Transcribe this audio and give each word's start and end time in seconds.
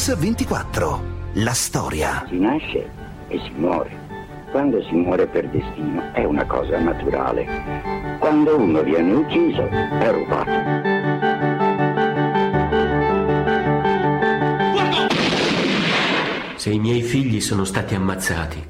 Mix 0.00 0.16
24. 0.16 1.02
La 1.34 1.52
storia. 1.52 2.24
Si 2.26 2.38
nasce 2.38 2.88
e 3.28 3.38
si 3.38 3.50
muore. 3.54 3.90
Quando 4.50 4.82
si 4.84 4.94
muore 4.94 5.26
per 5.26 5.46
destino 5.50 6.14
è 6.14 6.24
una 6.24 6.46
cosa 6.46 6.78
naturale. 6.78 8.16
Quando 8.18 8.56
uno 8.56 8.82
viene 8.82 9.12
ucciso 9.12 9.68
è 9.68 10.10
rubato. 10.10 10.50
Se 16.56 16.70
i 16.70 16.78
miei 16.78 17.02
figli 17.02 17.42
sono 17.42 17.64
stati 17.64 17.94
ammazzati, 17.94 18.66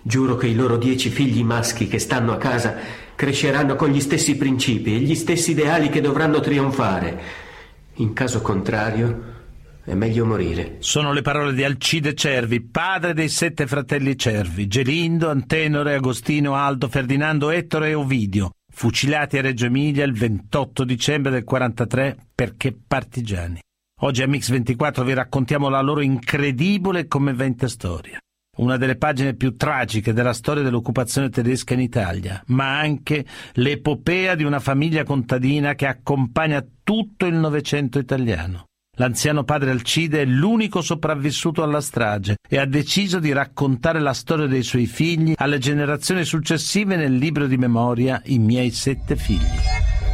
giuro 0.00 0.36
che 0.36 0.46
i 0.46 0.54
loro 0.54 0.78
dieci 0.78 1.10
figli 1.10 1.44
maschi 1.44 1.88
che 1.88 1.98
stanno 1.98 2.32
a 2.32 2.38
casa 2.38 2.74
cresceranno 3.14 3.76
con 3.76 3.90
gli 3.90 4.00
stessi 4.00 4.34
principi 4.38 4.94
e 4.94 5.00
gli 5.00 5.14
stessi 5.14 5.50
ideali 5.50 5.90
che 5.90 6.00
dovranno 6.00 6.40
trionfare. 6.40 7.20
In 7.96 8.14
caso 8.14 8.40
contrario, 8.40 9.33
è 9.84 9.94
meglio 9.94 10.24
morire. 10.24 10.76
Sono 10.78 11.12
le 11.12 11.22
parole 11.22 11.52
di 11.52 11.62
Alcide 11.62 12.14
Cervi, 12.14 12.62
padre 12.62 13.12
dei 13.12 13.28
sette 13.28 13.66
fratelli 13.66 14.16
Cervi, 14.16 14.66
Gelindo, 14.66 15.28
Antenore, 15.28 15.94
Agostino, 15.94 16.54
Aldo, 16.54 16.88
Ferdinando, 16.88 17.50
Ettore 17.50 17.90
e 17.90 17.94
Ovidio, 17.94 18.52
fucilati 18.72 19.36
a 19.36 19.42
Reggio 19.42 19.66
Emilia 19.66 20.04
il 20.04 20.14
28 20.14 20.84
dicembre 20.84 21.30
del 21.30 21.44
43 21.44 22.16
perché 22.34 22.74
partigiani. 22.74 23.60
Oggi 24.00 24.22
a 24.22 24.26
Mix24 24.26 25.04
vi 25.04 25.14
raccontiamo 25.14 25.68
la 25.68 25.80
loro 25.80 26.00
incredibile 26.00 27.00
e 27.00 27.06
commovente 27.06 27.68
storia. 27.68 28.18
Una 28.56 28.76
delle 28.76 28.96
pagine 28.96 29.34
più 29.34 29.56
tragiche 29.56 30.12
della 30.12 30.32
storia 30.32 30.62
dell'occupazione 30.62 31.28
tedesca 31.28 31.74
in 31.74 31.80
Italia, 31.80 32.42
ma 32.46 32.78
anche 32.78 33.24
l'epopea 33.54 34.34
di 34.34 34.44
una 34.44 34.60
famiglia 34.60 35.02
contadina 35.02 35.74
che 35.74 35.86
accompagna 35.86 36.64
tutto 36.84 37.26
il 37.26 37.34
Novecento 37.34 37.98
italiano. 37.98 38.66
L'anziano 38.96 39.42
padre 39.42 39.72
Alcide 39.72 40.22
è 40.22 40.24
l'unico 40.24 40.80
sopravvissuto 40.80 41.64
alla 41.64 41.80
strage 41.80 42.36
e 42.48 42.58
ha 42.58 42.64
deciso 42.64 43.18
di 43.18 43.32
raccontare 43.32 43.98
la 43.98 44.12
storia 44.12 44.46
dei 44.46 44.62
suoi 44.62 44.86
figli 44.86 45.32
alle 45.36 45.58
generazioni 45.58 46.24
successive 46.24 46.94
nel 46.94 47.16
libro 47.16 47.48
di 47.48 47.56
memoria 47.56 48.22
I 48.26 48.38
miei 48.38 48.70
sette 48.70 49.16
figli. 49.16 49.40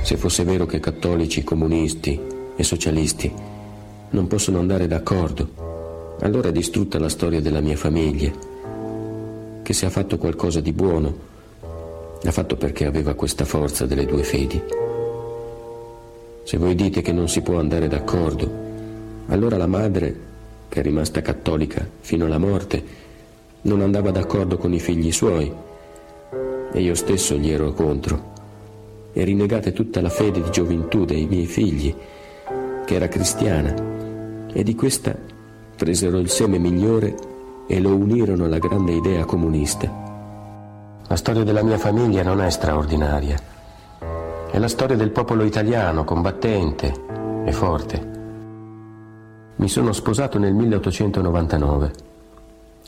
Se 0.03 0.17
fosse 0.17 0.45
vero 0.45 0.65
che 0.65 0.81
cattolici, 0.81 1.45
comunisti 1.45 2.19
e 2.57 2.63
socialisti 2.63 3.31
non 4.13 4.27
possono 4.27 4.59
andare 4.59 4.87
d'accordo, 4.87 6.17
allora 6.23 6.49
è 6.49 6.53
distrutta 6.53 6.99
la 6.99 7.11
storia 7.11 7.43
della 7.43 7.61
mia 7.61 7.77
famiglia, 7.77 8.33
che 9.63 9.73
se 9.75 9.85
ha 9.85 9.91
fatto 9.91 10.17
qualcosa 10.17 10.61
di 10.61 10.73
buono, 10.73 11.19
l'ha 12.23 12.33
fatto 12.33 12.57
perché 12.57 12.87
aveva 12.87 13.13
questa 13.13 13.45
forza 13.45 13.85
delle 13.85 14.07
due 14.07 14.23
fedi. 14.23 14.63
Se 16.45 16.57
voi 16.57 16.75
dite 16.75 17.03
che 17.03 17.13
non 17.13 17.29
si 17.29 17.43
può 17.43 17.59
andare 17.59 17.87
d'accordo, 17.87 18.69
allora 19.31 19.57
la 19.57 19.67
madre, 19.67 20.15
che 20.69 20.81
è 20.81 20.83
rimasta 20.83 21.23
cattolica 21.23 21.87
fino 22.01 22.27
alla 22.27 22.39
morte, 22.39 22.83
non 23.63 23.81
andava 23.81 24.11
d'accordo 24.11 24.57
con 24.57 24.73
i 24.73 24.81
figli 24.81 25.13
suoi 25.13 25.53
e 26.73 26.81
io 26.81 26.95
stesso 26.95 27.37
gli 27.37 27.51
ero 27.51 27.73
contro. 27.73 28.29
E 29.13 29.25
rinnegate 29.25 29.73
tutta 29.73 30.01
la 30.01 30.09
fede 30.09 30.43
di 30.43 30.51
gioventù 30.51 31.05
dei 31.05 31.27
miei 31.27 31.47
figli, 31.47 31.95
che 32.85 32.95
era 32.95 33.09
cristiana, 33.09 33.75
e 34.53 34.63
di 34.63 34.75
questa 34.75 35.17
presero 35.77 36.19
il 36.19 36.29
seme 36.29 36.59
migliore 36.59 37.15
e 37.67 37.81
lo 37.81 37.95
unirono 37.95 38.45
alla 38.45 38.59
grande 38.59 38.93
idea 38.93 39.25
comunista. 39.25 40.09
La 41.07 41.17
storia 41.17 41.45
della 41.45 41.63
mia 41.63 41.79
famiglia 41.79 42.23
non 42.23 42.41
è 42.41 42.51
straordinaria. 42.51 43.37
È 44.51 44.59
la 44.59 44.69
storia 44.69 44.97
del 44.97 45.11
popolo 45.11 45.45
italiano, 45.45 46.05
combattente 46.05 46.93
e 47.45 47.53
forte. 47.53 48.10
Mi 49.57 49.69
sono 49.69 49.93
sposato 49.93 50.39
nel 50.39 50.55
1899. 50.55 51.93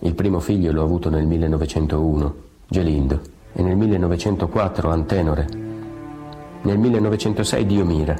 Il 0.00 0.15
primo 0.15 0.41
figlio 0.41 0.73
l'ho 0.73 0.83
avuto 0.83 1.11
nel 1.11 1.27
1901, 1.27 2.34
Gelindo, 2.69 3.21
e 3.53 3.62
nel 3.62 3.77
1904 3.77 4.91
Antenore. 4.91 5.47
Nel 6.62 6.78
1906 6.78 7.67
Diomira. 7.67 8.17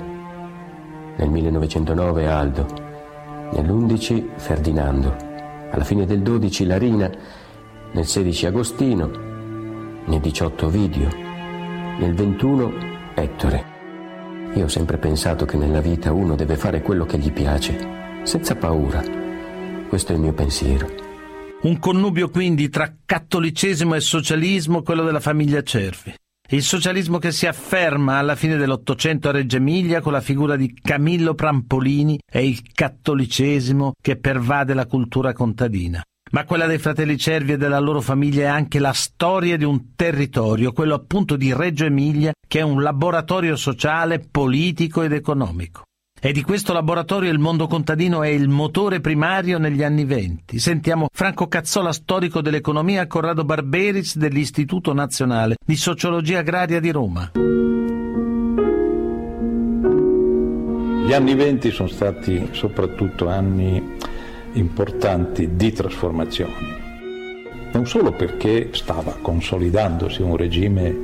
Nel 1.16 1.28
1909 1.28 2.26
Aldo 2.26 2.91
nell'11 3.53 4.30
Ferdinando, 4.36 5.14
alla 5.70 5.84
fine 5.84 6.06
del 6.06 6.20
12 6.20 6.64
Larina, 6.66 7.10
nel 7.92 8.06
16 8.06 8.47
Agostino, 8.47 9.10
nel 10.04 10.20
18 10.20 10.66
Ovidio, 10.66 11.09
nel 11.98 12.14
21 12.14 12.72
Ettore. 13.14 13.70
Io 14.54 14.64
ho 14.64 14.69
sempre 14.69 14.97
pensato 14.97 15.44
che 15.44 15.56
nella 15.56 15.80
vita 15.80 16.12
uno 16.12 16.34
deve 16.34 16.56
fare 16.56 16.80
quello 16.82 17.04
che 17.04 17.19
gli 17.19 17.32
piace, 17.32 18.01
senza 18.22 18.55
paura. 18.55 19.03
Questo 19.88 20.12
è 20.12 20.15
il 20.15 20.21
mio 20.21 20.33
pensiero. 20.33 20.88
Un 21.62 21.78
connubio 21.78 22.28
quindi 22.28 22.69
tra 22.69 22.93
cattolicesimo 23.05 23.94
e 23.94 24.00
socialismo, 24.00 24.83
quello 24.83 25.05
della 25.05 25.21
famiglia 25.21 25.62
Cervi. 25.62 26.15
Il 26.50 26.62
socialismo 26.62 27.19
che 27.19 27.33
si 27.33 27.47
afferma 27.47 28.19
alla 28.19 28.37
fine 28.37 28.56
dell'Ottocento 28.56 29.28
a 29.28 29.33
Reggio 29.33 29.56
Emilia 29.56 30.00
con 30.00 30.12
la 30.12 30.21
figura 30.21 30.56
di 30.56 30.75
Camillo 30.75 31.34
Prampolini 31.34 32.19
e 32.31 32.47
il 32.47 32.60
cattolicesimo 32.72 33.93
che 34.00 34.16
pervade 34.16 34.75
la 34.75 34.87
cultura 34.87 35.33
contadina. 35.33 36.03
Ma 36.33 36.44
quella 36.44 36.66
dei 36.66 36.78
fratelli 36.78 37.16
Cervi 37.16 37.53
e 37.53 37.56
della 37.56 37.78
loro 37.78 38.00
famiglia 38.00 38.43
è 38.43 38.47
anche 38.47 38.78
la 38.78 38.93
storia 38.93 39.56
di 39.56 39.65
un 39.65 39.94
territorio, 39.94 40.72
quello 40.72 40.94
appunto 40.94 41.37
di 41.37 41.54
Reggio 41.54 41.84
Emilia, 41.84 42.33
che 42.47 42.59
è 42.59 42.62
un 42.62 42.83
laboratorio 42.83 43.54
sociale, 43.56 44.19
politico 44.19 45.03
ed 45.03 45.12
economico. 45.12 45.84
E 46.25 46.31
di 46.31 46.43
questo 46.43 46.72
laboratorio 46.72 47.33
il 47.33 47.41
mondo 47.41 47.66
contadino 47.66 48.22
è 48.22 48.28
il 48.28 48.49
motore 48.49 49.00
primario 49.00 49.59
negli 49.59 49.83
anni 49.83 50.05
venti. 50.05 50.60
Sentiamo 50.60 51.09
Franco 51.12 51.49
Cazzola, 51.49 51.93
storico 51.93 52.41
dell'economia, 52.41 53.09
Corrado 53.09 53.44
Barberis 53.44 54.16
dell'Istituto 54.16 54.93
Nazionale 54.93 55.56
di 55.66 55.75
Sociologia 55.75 56.38
Agraria 56.38 56.78
di 56.78 56.93
Roma. 56.93 57.33
Gli 61.05 61.12
anni 61.12 61.34
venti 61.34 61.72
sono 61.72 61.88
stati 61.88 62.50
soprattutto 62.53 63.27
anni 63.27 63.97
importanti 64.53 65.56
di 65.56 65.72
trasformazioni, 65.72 66.54
non 67.72 67.84
solo 67.84 68.12
perché 68.12 68.69
stava 68.75 69.16
consolidandosi 69.21 70.22
un 70.22 70.37
regime 70.37 70.97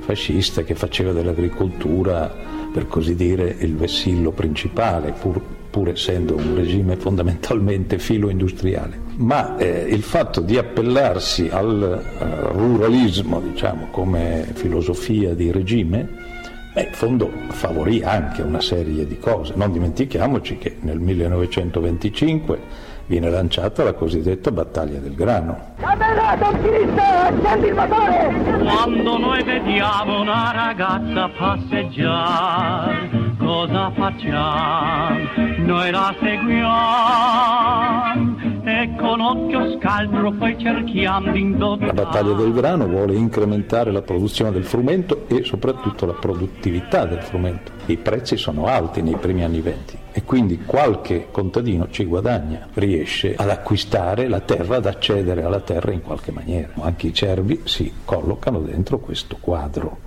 fascista 0.00 0.64
che 0.64 0.74
faceva 0.74 1.12
dell'agricoltura 1.12 2.55
per 2.76 2.88
così 2.88 3.14
dire, 3.14 3.56
il 3.60 3.74
vessillo 3.74 4.32
principale, 4.32 5.14
pur, 5.18 5.40
pur 5.70 5.88
essendo 5.88 6.36
un 6.36 6.56
regime 6.56 6.96
fondamentalmente 6.96 7.98
filo-industriale. 7.98 9.00
Ma 9.16 9.56
eh, 9.56 9.86
il 9.88 10.02
fatto 10.02 10.42
di 10.42 10.58
appellarsi 10.58 11.48
al 11.50 12.04
uh, 12.20 12.52
ruralismo, 12.52 13.40
diciamo, 13.40 13.86
come 13.90 14.50
filosofia 14.52 15.32
di 15.32 15.50
regime, 15.50 16.06
beh, 16.74 16.82
in 16.82 16.92
fondo 16.92 17.32
favorì 17.48 18.02
anche 18.02 18.42
una 18.42 18.60
serie 18.60 19.06
di 19.06 19.18
cose. 19.18 19.54
Non 19.56 19.72
dimentichiamoci 19.72 20.58
che 20.58 20.76
nel 20.80 21.00
1925 21.00 22.58
viene 23.06 23.30
lanciata 23.30 23.84
la 23.84 23.92
cosiddetta 23.92 24.50
battaglia 24.50 24.98
del 24.98 25.14
grano. 25.14 25.74
Caperato, 25.78 26.44
accendi 26.44 27.68
il 27.68 27.74
motore! 27.74 28.34
Quando 28.62 29.18
noi 29.18 29.42
vediamo 29.44 30.20
una 30.20 30.50
ragazza 30.52 31.28
passeggiare, 31.36 33.08
cosa 33.38 33.90
facciamo? 33.92 35.18
Noi 35.58 35.90
la 35.90 36.14
seguiamo 36.20 37.66
e 38.66 38.96
con 38.96 39.20
occhio 39.20 39.78
scaltro 39.78 40.32
poi 40.32 40.58
cerchiamo 40.58 41.30
di 41.30 41.40
indottare. 41.40 41.86
La 41.86 42.02
battaglia 42.02 42.32
del 42.32 42.52
grano 42.52 42.88
vuole 42.88 43.14
incrementare 43.14 43.92
la 43.92 44.02
produzione 44.02 44.50
del 44.50 44.64
frumento 44.64 45.28
e 45.28 45.44
soprattutto 45.44 46.04
la 46.04 46.14
produttività 46.14 47.04
del 47.04 47.22
frumento. 47.22 47.70
I 47.86 47.96
prezzi 47.96 48.36
sono 48.36 48.66
alti 48.66 49.02
nei 49.02 49.14
primi 49.14 49.44
anni 49.44 49.60
venti 49.60 49.96
e 50.10 50.24
quindi 50.24 50.64
qualche 50.64 51.28
contadino 51.30 51.88
ci 51.90 52.06
guadagna, 52.06 52.66
riesce 52.74 53.36
ad 53.36 53.50
acquistare 53.50 54.26
la 54.26 54.40
terra, 54.40 54.76
ad 54.76 54.86
accedere 54.86 55.44
alla 55.44 55.60
terra 55.60 55.92
in 55.92 56.02
qualche 56.02 56.32
maniera. 56.32 56.72
Anche 56.80 57.06
i 57.06 57.14
cervi 57.14 57.60
si 57.64 57.92
collocano 58.04 58.58
dentro 58.58 58.98
questo 58.98 59.36
quadro. 59.38 59.98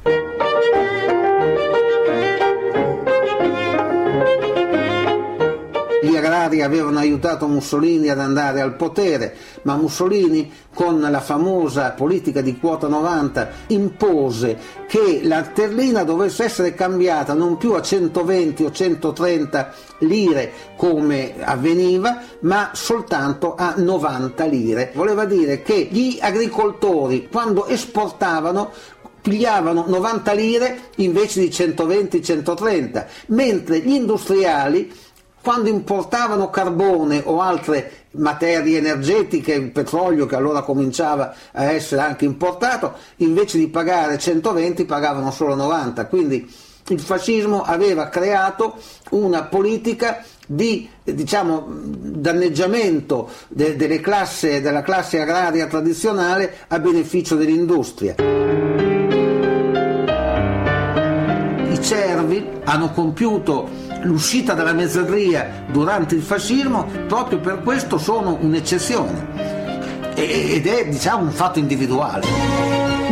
Agrari 6.39 6.62
avevano 6.62 7.00
aiutato 7.00 7.47
Mussolini 7.47 8.09
ad 8.09 8.19
andare 8.19 8.62
al 8.62 8.75
potere, 8.75 9.36
ma 9.63 9.75
Mussolini 9.75 10.50
con 10.74 11.00
la 11.00 11.19
famosa 11.19 11.91
politica 11.91 12.39
di 12.41 12.57
quota 12.57 12.88
90 12.88 13.50
impose 13.68 14.57
che 14.88 15.19
la 15.24 15.41
terlina 15.41 16.03
dovesse 16.03 16.45
essere 16.45 16.74
cambiata 16.74 17.33
non 17.33 17.57
più 17.57 17.74
a 17.74 17.81
120 17.81 18.63
o 18.63 18.71
130 18.71 19.74
lire 20.00 20.51
come 20.77 21.33
avveniva, 21.41 22.21
ma 22.41 22.71
soltanto 22.74 23.56
a 23.56 23.74
90 23.75 24.45
lire. 24.45 24.91
Voleva 24.95 25.25
dire 25.25 25.62
che 25.62 25.89
gli 25.91 26.18
agricoltori 26.21 27.27
quando 27.30 27.68
esportavano 27.68 28.71
pigliavano 29.21 29.83
90 29.88 30.31
lire 30.31 30.80
invece 30.97 31.41
di 31.41 31.47
120-130, 31.47 33.06
mentre 33.27 33.80
gli 33.80 33.91
industriali 33.91 34.89
quando 35.41 35.69
importavano 35.69 36.50
carbone 36.50 37.21
o 37.25 37.41
altre 37.41 38.06
materie 38.12 38.77
energetiche, 38.77 39.53
il 39.53 39.71
petrolio 39.71 40.25
che 40.25 40.36
allora 40.36 40.62
cominciava 40.62 41.33
a 41.51 41.65
essere 41.65 42.01
anche 42.01 42.25
importato, 42.25 42.94
invece 43.18 43.57
di 43.57 43.68
pagare 43.68 44.18
120 44.18 44.86
pagavano 44.86 45.31
solo 45.31 45.56
90. 45.56 46.07
Quindi 46.07 46.68
il 46.88 47.00
fascismo 47.00 47.62
aveva 47.62 48.09
creato 48.09 48.77
una 49.12 49.44
politica 49.44 50.24
di 50.45 50.89
diciamo, 51.03 51.68
danneggiamento 51.69 53.30
de, 53.50 54.00
classe, 54.00 54.62
della 54.62 54.81
classe 54.81 55.21
agraria 55.21 55.68
tradizionale 55.68 56.57
a 56.68 56.80
beneficio 56.80 57.36
dell'industria. 57.36 58.15
I 61.69 61.81
cervi 61.81 62.50
hanno 62.63 62.91
compiuto 62.91 63.88
l'uscita 64.04 64.54
dalla 64.54 64.74
mezzadria 64.74 65.63
durante 65.68 66.16
il 66.16 66.22
fascismo, 66.22 66.86
proprio 67.07 67.40
per 67.40 67.62
questo 67.63 67.98
sono 67.98 68.38
un'eccezione 68.40 69.68
ed 70.16 70.68
è 70.68 70.88
diciamo 70.88 71.24
un 71.24 71.31
fatto 71.31 71.60
individuale. 71.60 72.25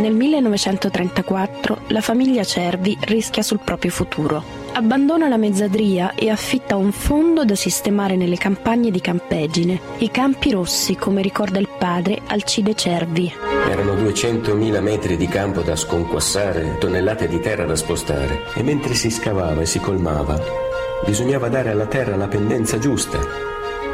Nel 0.00 0.14
1934 0.14 1.80
la 1.88 2.00
famiglia 2.00 2.44
Cervi 2.44 2.96
rischia 3.00 3.42
sul 3.42 3.60
proprio 3.64 3.90
futuro. 3.90 4.66
Abbandona 4.74 5.26
la 5.26 5.38
mezzadria 5.38 6.14
e 6.14 6.30
affitta 6.30 6.76
un 6.76 6.92
fondo 6.92 7.44
da 7.44 7.56
sistemare 7.56 8.14
nelle 8.14 8.36
campagne 8.36 8.92
di 8.92 9.00
Campegine, 9.00 9.80
i 9.98 10.10
Campi 10.10 10.52
Rossi, 10.52 10.94
come 10.94 11.20
ricorda 11.20 11.58
il 11.58 11.68
padre 11.78 12.20
Alcide 12.26 12.74
Cervi. 12.74 13.32
Erano 13.68 13.94
200.000 13.94 14.80
metri 14.80 15.16
di 15.16 15.26
campo 15.26 15.62
da 15.62 15.74
sconquassare, 15.74 16.76
tonnellate 16.78 17.26
di 17.26 17.40
terra 17.40 17.64
da 17.64 17.74
spostare, 17.74 18.44
e 18.54 18.62
mentre 18.62 18.94
si 18.94 19.10
scavava 19.10 19.62
e 19.62 19.66
si 19.66 19.80
colmava, 19.80 20.67
bisognava 21.04 21.48
dare 21.48 21.70
alla 21.70 21.86
terra 21.86 22.16
la 22.16 22.28
pendenza 22.28 22.78
giusta 22.78 23.18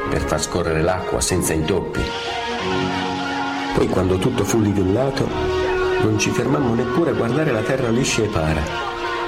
per 0.09 0.23
far 0.23 0.41
scorrere 0.41 0.83
l'acqua 0.83 1.21
senza 1.21 1.53
intoppi. 1.53 2.01
Poi 3.75 3.89
quando 3.89 4.17
tutto 4.17 4.45
fu 4.45 4.61
livellato, 4.61 5.27
non 6.03 6.19
ci 6.19 6.31
fermammo 6.31 6.75
neppure 6.75 7.11
a 7.11 7.15
guardare 7.15 7.51
la 7.51 7.63
terra 7.63 7.89
liscia 7.89 8.23
e 8.23 8.29
para, 8.29 8.63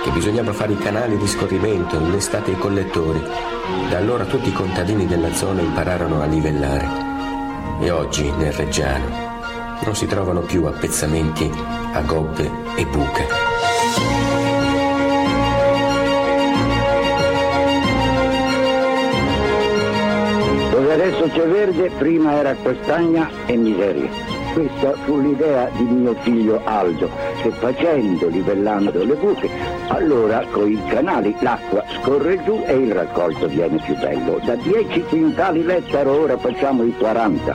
che 0.05 0.11
bisognava 0.11 0.53
fare 0.53 0.73
i 0.73 0.79
canali 0.79 1.17
di 1.17 1.27
scorrimento, 1.27 1.97
innestate 1.97 2.53
i 2.53 2.59
collettori. 2.59 3.21
Da 3.89 3.97
allora 3.97 4.25
tutti 4.25 4.49
i 4.49 4.53
contadini 4.53 5.07
della 5.07 5.33
zona 5.35 5.61
impararono 5.61 6.23
a 6.23 6.27
livellare. 6.27 6.89
E 7.81 7.91
oggi 7.91 8.31
nel 8.31 8.53
Reggiano 8.53 9.35
non 9.85 9.95
si 9.95 10.07
trovano 10.07 10.41
più 10.41 10.65
appezzamenti 10.65 11.51
a 11.93 12.01
gobbe 12.03 12.51
e 12.77 12.87
buche. 12.87 13.46
Adesso 20.97 21.29
c'è 21.29 21.47
verde, 21.47 21.91
prima 21.99 22.33
era 22.39 22.57
castagna 22.63 23.29
e 23.45 23.55
miseria. 23.55 24.09
Questa 24.55 24.93
fu 25.05 25.21
l'idea 25.21 25.69
di 25.77 25.83
mio 25.83 26.15
figlio 26.21 26.59
Aldo, 26.65 27.11
che 27.43 27.51
facendo, 27.51 28.29
livellando 28.29 29.05
le 29.05 29.15
buche, 29.15 29.47
allora 29.89 30.43
con 30.51 30.71
i 30.71 30.83
canali 30.87 31.37
l'acqua 31.41 31.85
scorre 32.01 32.43
giù 32.45 32.63
e 32.65 32.73
il 32.73 32.93
raccolto 32.93 33.47
viene 33.47 33.77
più 33.85 33.95
bello. 33.99 34.41
Da 34.43 34.55
10 34.55 35.03
quintali 35.03 35.65
l'ettaro 35.65 36.19
ora 36.19 36.39
facciamo 36.39 36.83
i 36.83 36.97
40, 36.97 37.55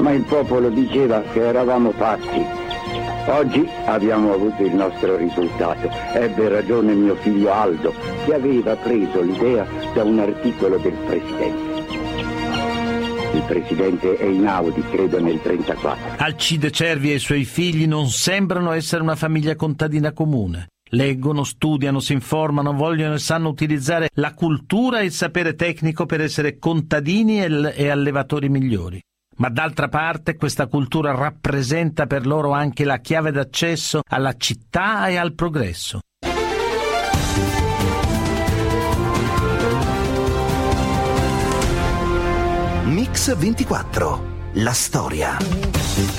ma 0.00 0.12
il 0.12 0.24
popolo 0.24 0.68
diceva 0.68 1.22
che 1.32 1.46
eravamo 1.46 1.92
pazzi. 1.96 2.44
Oggi 3.28 3.66
abbiamo 3.86 4.34
avuto 4.34 4.62
il 4.62 4.74
nostro 4.74 5.16
risultato. 5.16 5.88
Ebbe 6.12 6.50
ragione 6.50 6.92
mio 6.92 7.14
figlio 7.14 7.50
Aldo, 7.54 7.94
che 8.26 8.34
aveva 8.34 8.76
preso 8.76 9.22
l'idea 9.22 9.66
da 9.94 10.02
un 10.02 10.18
articolo 10.18 10.76
del 10.76 10.96
Presidente. 11.06 11.65
Il 13.36 13.42
presidente 13.42 14.18
Einaudi, 14.18 14.80
credo 14.80 15.20
nel 15.20 15.38
1934. 15.44 16.24
Alcide 16.24 16.70
Cervi 16.70 17.10
e 17.10 17.16
i 17.16 17.18
suoi 17.18 17.44
figli 17.44 17.86
non 17.86 18.08
sembrano 18.08 18.72
essere 18.72 19.02
una 19.02 19.14
famiglia 19.14 19.54
contadina 19.56 20.12
comune. 20.12 20.68
Leggono, 20.88 21.44
studiano, 21.44 22.00
si 22.00 22.14
informano, 22.14 22.72
vogliono 22.72 23.12
e 23.12 23.18
sanno 23.18 23.50
utilizzare 23.50 24.08
la 24.14 24.32
cultura 24.32 25.00
e 25.00 25.04
il 25.04 25.12
sapere 25.12 25.54
tecnico 25.54 26.06
per 26.06 26.22
essere 26.22 26.56
contadini 26.58 27.42
e 27.42 27.90
allevatori 27.90 28.48
migliori. 28.48 29.02
Ma 29.36 29.50
d'altra 29.50 29.88
parte 29.88 30.36
questa 30.36 30.66
cultura 30.66 31.14
rappresenta 31.14 32.06
per 32.06 32.26
loro 32.26 32.52
anche 32.52 32.84
la 32.84 33.00
chiave 33.00 33.32
d'accesso 33.32 34.00
alla 34.08 34.34
città 34.38 35.08
e 35.08 35.16
al 35.16 35.34
progresso. 35.34 36.00
Mix 43.16 43.34
24. 43.34 44.50
La 44.56 44.72
storia. 44.72 45.38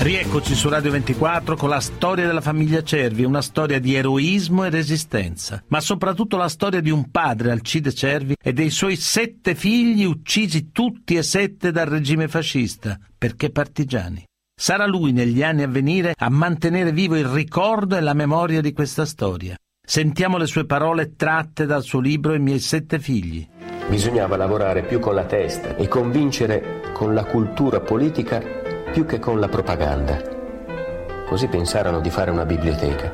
Rieccoci 0.00 0.56
su 0.56 0.68
Radio 0.68 0.90
24 0.90 1.54
con 1.54 1.68
la 1.68 1.78
storia 1.78 2.26
della 2.26 2.40
famiglia 2.40 2.82
Cervi, 2.82 3.22
una 3.22 3.40
storia 3.40 3.78
di 3.78 3.94
eroismo 3.94 4.64
e 4.64 4.70
resistenza, 4.70 5.62
ma 5.68 5.78
soprattutto 5.78 6.36
la 6.36 6.48
storia 6.48 6.80
di 6.80 6.90
un 6.90 7.08
padre, 7.12 7.52
Alcide 7.52 7.94
Cervi, 7.94 8.34
e 8.42 8.52
dei 8.52 8.70
suoi 8.70 8.96
sette 8.96 9.54
figli 9.54 10.02
uccisi 10.02 10.72
tutti 10.72 11.14
e 11.14 11.22
sette 11.22 11.70
dal 11.70 11.86
regime 11.86 12.26
fascista, 12.26 12.98
perché 13.16 13.50
partigiani. 13.50 14.24
Sarà 14.60 14.84
lui 14.84 15.12
negli 15.12 15.44
anni 15.44 15.62
a 15.62 15.68
venire 15.68 16.14
a 16.18 16.28
mantenere 16.28 16.90
vivo 16.90 17.14
il 17.14 17.26
ricordo 17.26 17.96
e 17.96 18.00
la 18.00 18.12
memoria 18.12 18.60
di 18.60 18.72
questa 18.72 19.06
storia. 19.06 19.56
Sentiamo 19.80 20.36
le 20.36 20.46
sue 20.46 20.66
parole 20.66 21.14
tratte 21.14 21.64
dal 21.64 21.84
suo 21.84 22.00
libro 22.00 22.34
I 22.34 22.40
miei 22.40 22.58
sette 22.58 22.98
figli. 22.98 23.46
Bisognava 23.88 24.36
lavorare 24.36 24.82
più 24.82 24.98
con 24.98 25.14
la 25.14 25.24
testa 25.24 25.74
e 25.74 25.88
convincere 25.88 26.82
con 26.92 27.14
la 27.14 27.24
cultura 27.24 27.80
politica 27.80 28.38
più 28.92 29.06
che 29.06 29.18
con 29.18 29.40
la 29.40 29.48
propaganda. 29.48 30.20
Così 31.26 31.46
pensarono 31.46 32.00
di 32.00 32.10
fare 32.10 32.30
una 32.30 32.44
biblioteca. 32.44 33.10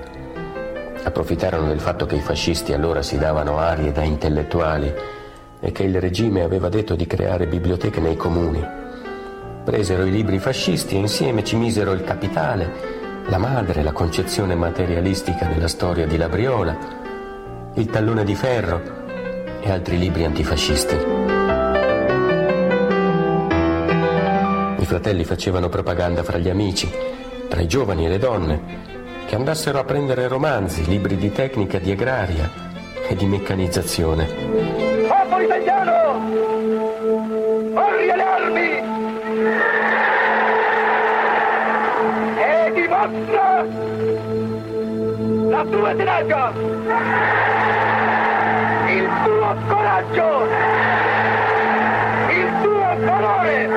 Approfittarono 1.05 1.69
del 1.69 1.79
fatto 1.79 2.07
che 2.07 2.17
i 2.17 2.21
fascisti 2.21 2.73
allora 2.73 3.03
si 3.03 3.19
davano 3.19 3.59
arie 3.59 3.93
da 3.93 4.03
intellettuali 4.03 4.93
e 5.61 5.71
che 5.71 5.85
il 5.85 6.01
regime 6.01 6.43
aveva 6.43 6.69
detto 6.69 6.97
di 6.97 7.07
creare 7.07 7.47
biblioteche 7.47 8.01
nei 8.01 8.17
comuni. 8.17 8.67
Presero 9.63 10.05
i 10.05 10.11
libri 10.11 10.41
fascisti 10.41 10.97
e 10.97 10.99
insieme 10.99 11.45
ci 11.45 11.55
misero 11.55 11.93
il 11.93 12.03
capitale, 12.03 12.73
la 13.27 13.39
madre, 13.39 13.85
la 13.85 13.93
concezione 13.93 14.57
materialistica 14.57 15.47
della 15.47 15.69
storia 15.69 16.05
di 16.05 16.17
Labriola, 16.17 16.77
il 17.75 17.87
tallone 17.87 18.25
di 18.25 18.35
ferro 18.35 19.03
e 19.65 19.71
altri 19.71 19.99
libri 19.99 20.25
antifascisti. 20.25 20.95
I 24.77 24.85
fratelli 24.85 25.25
facevano 25.25 25.71
propaganda 25.71 26.23
fra 26.23 26.37
gli 26.37 26.51
amici, 26.51 26.93
tra 27.49 27.63
i 27.63 27.67
giovani 27.67 28.05
e 28.05 28.11
le 28.11 28.19
donne, 28.19 28.61
che 29.25 29.35
andassero 29.35 29.79
a 29.79 29.85
prendere 29.85 30.29
romanzi, 30.29 30.85
libri 30.85 31.17
di 31.17 31.33
tecnica, 31.33 31.79
di 31.79 31.91
agraria 31.91 32.51
e 33.09 33.17
di 33.17 33.25
meccanizzazione. 33.25 34.27
Popolo 35.09 35.43
italiano! 35.43 36.21
Corri 37.73 38.11
alle 38.11 38.23
armi! 38.23 38.83
E 42.37 42.73
dimostra 42.75 43.67
la 45.49 45.65
tua 45.65 45.95
tenacia! 45.95 47.94
Tuo 49.55 49.67
coraggio, 49.67 50.47
il 52.31 52.63
tuo 52.63 53.07
valore. 53.07 53.69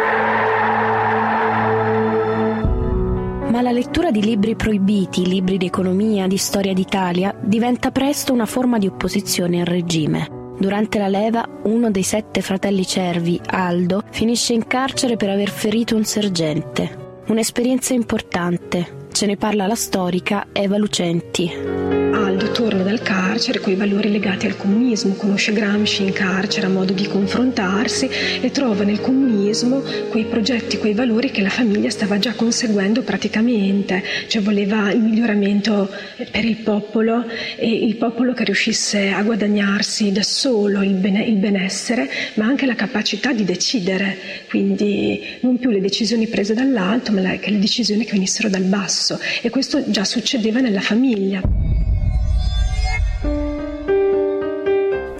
Ma 3.49 3.61
la 3.61 3.71
lettura 3.71 4.11
di 4.11 4.21
libri 4.21 4.55
proibiti, 4.55 5.25
libri 5.25 5.57
di 5.57 5.65
economia, 5.65 6.27
di 6.27 6.37
storia 6.37 6.73
d'Italia, 6.73 7.33
diventa 7.39 7.91
presto 7.91 8.33
una 8.33 8.45
forma 8.45 8.77
di 8.77 8.87
opposizione 8.87 9.61
al 9.61 9.65
regime. 9.65 10.27
Durante 10.59 10.97
la 10.97 11.07
leva, 11.07 11.47
uno 11.63 11.91
dei 11.91 12.03
sette 12.03 12.41
fratelli 12.41 12.85
cervi, 12.85 13.39
Aldo, 13.45 14.01
finisce 14.09 14.53
in 14.53 14.65
carcere 14.65 15.15
per 15.15 15.29
aver 15.29 15.49
ferito 15.49 15.95
un 15.95 16.03
sergente. 16.03 17.05
Un'esperienza 17.27 17.93
importante. 17.93 19.05
Ce 19.11 19.25
ne 19.25 19.37
parla 19.37 19.67
la 19.67 19.75
storica 19.75 20.47
Eva 20.51 20.77
Lucenti. 20.77 22.26
Aldo 22.37 22.51
torna 22.51 22.83
dal 22.83 23.01
carcere 23.01 23.59
con 23.59 23.73
i 23.73 23.75
valori 23.75 24.11
legati 24.11 24.45
al 24.45 24.55
comunismo, 24.55 25.15
conosce 25.15 25.53
Gramsci 25.53 26.03
in 26.03 26.13
carcere 26.13 26.67
a 26.67 26.69
modo 26.69 26.93
di 26.93 27.07
confrontarsi 27.07 28.07
e 28.39 28.51
trova 28.51 28.83
nel 28.83 29.01
comunismo 29.01 29.81
quei 30.09 30.25
progetti, 30.25 30.77
quei 30.77 30.93
valori 30.93 31.31
che 31.31 31.41
la 31.41 31.49
famiglia 31.49 31.89
stava 31.89 32.19
già 32.19 32.33
conseguendo 32.35 33.01
praticamente, 33.01 34.03
cioè 34.27 34.43
voleva 34.43 34.91
il 34.91 34.99
miglioramento 34.99 35.89
per 36.29 36.45
il 36.45 36.57
popolo 36.57 37.25
e 37.55 37.67
il 37.67 37.95
popolo 37.95 38.33
che 38.33 38.43
riuscisse 38.43 39.09
a 39.09 39.23
guadagnarsi 39.23 40.11
da 40.11 40.21
solo 40.21 40.83
il, 40.83 40.93
bene, 40.93 41.23
il 41.23 41.37
benessere, 41.37 42.07
ma 42.35 42.45
anche 42.45 42.67
la 42.67 42.75
capacità 42.75 43.33
di 43.33 43.45
decidere, 43.45 44.15
quindi 44.47 45.39
non 45.39 45.57
più 45.57 45.71
le 45.71 45.81
decisioni 45.81 46.27
prese 46.27 46.53
dall'alto, 46.53 47.11
ma 47.11 47.21
le 47.21 47.39
decisioni 47.57 48.05
che 48.05 48.11
venissero 48.11 48.47
dal 48.47 48.61
basso. 48.61 49.19
E 49.41 49.49
questo 49.49 49.89
già 49.89 50.03
succedeva 50.03 50.59
nella 50.59 50.81
famiglia. 50.81 51.66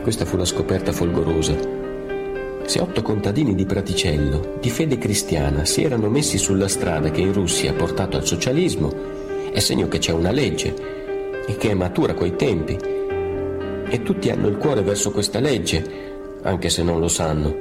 Questa 0.07 0.23
fu 0.23 0.37
la 0.37 0.45
scoperta 0.45 0.93
folgorosa. 0.93 1.53
Se 2.63 2.79
otto 2.79 3.01
contadini 3.01 3.53
di 3.55 3.65
Praticello, 3.65 4.55
di 4.61 4.69
fede 4.69 4.97
cristiana, 4.97 5.65
si 5.65 5.83
erano 5.83 6.07
messi 6.07 6.37
sulla 6.37 6.69
strada 6.69 7.11
che 7.11 7.19
in 7.19 7.33
Russia 7.33 7.71
ha 7.71 7.73
portato 7.73 8.15
al 8.15 8.25
socialismo, 8.25 8.89
è 9.51 9.59
segno 9.59 9.89
che 9.89 9.97
c'è 9.97 10.13
una 10.13 10.31
legge 10.31 10.73
e 11.45 11.57
che 11.57 11.71
è 11.71 11.73
matura 11.73 12.13
coi 12.13 12.37
tempi. 12.37 12.77
E 13.89 14.01
tutti 14.01 14.29
hanno 14.29 14.47
il 14.47 14.55
cuore 14.55 14.81
verso 14.81 15.11
questa 15.11 15.41
legge, 15.41 15.83
anche 16.43 16.69
se 16.69 16.83
non 16.83 17.01
lo 17.01 17.09
sanno. 17.09 17.53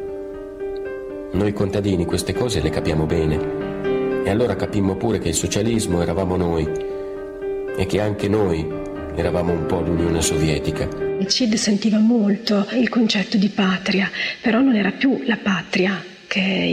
Noi 1.32 1.52
contadini 1.52 2.04
queste 2.04 2.32
cose 2.32 2.60
le 2.60 2.70
capiamo 2.70 3.06
bene. 3.06 4.22
E 4.22 4.30
allora 4.30 4.54
capimmo 4.54 4.94
pure 4.94 5.18
che 5.18 5.30
il 5.30 5.34
socialismo 5.34 6.00
eravamo 6.00 6.36
noi 6.36 6.64
e 7.76 7.86
che 7.86 8.00
anche 8.00 8.28
noi 8.28 8.64
eravamo 9.16 9.52
un 9.52 9.66
po' 9.66 9.80
l'Unione 9.80 10.22
Sovietica. 10.22 11.05
CID 11.24 11.54
sentiva 11.54 11.98
molto 11.98 12.66
il 12.72 12.88
concetto 12.88 13.36
di 13.36 13.48
patria, 13.48 14.10
però 14.40 14.60
non 14.60 14.76
era 14.76 14.90
più 14.92 15.22
la 15.24 15.36
patria 15.36 16.14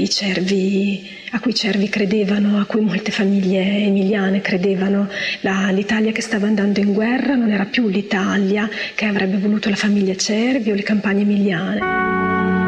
cervi, 0.09 1.09
a 1.31 1.39
cui 1.39 1.51
i 1.51 1.55
cervi 1.55 1.87
credevano, 1.89 2.59
a 2.59 2.65
cui 2.65 2.81
molte 2.81 3.11
famiglie 3.11 3.61
emiliane 3.61 4.41
credevano. 4.41 5.09
La, 5.41 5.69
L'Italia 5.71 6.11
che 6.11 6.21
stava 6.21 6.47
andando 6.47 6.79
in 6.79 6.93
guerra 6.93 7.35
non 7.35 7.51
era 7.51 7.65
più 7.65 7.87
l'Italia 7.87 8.69
che 8.93 9.05
avrebbe 9.05 9.37
voluto 9.37 9.69
la 9.69 9.75
famiglia 9.75 10.15
Cervi 10.15 10.71
o 10.71 10.75
le 10.75 10.83
campagne 10.83 11.21
emiliane. 11.21 12.62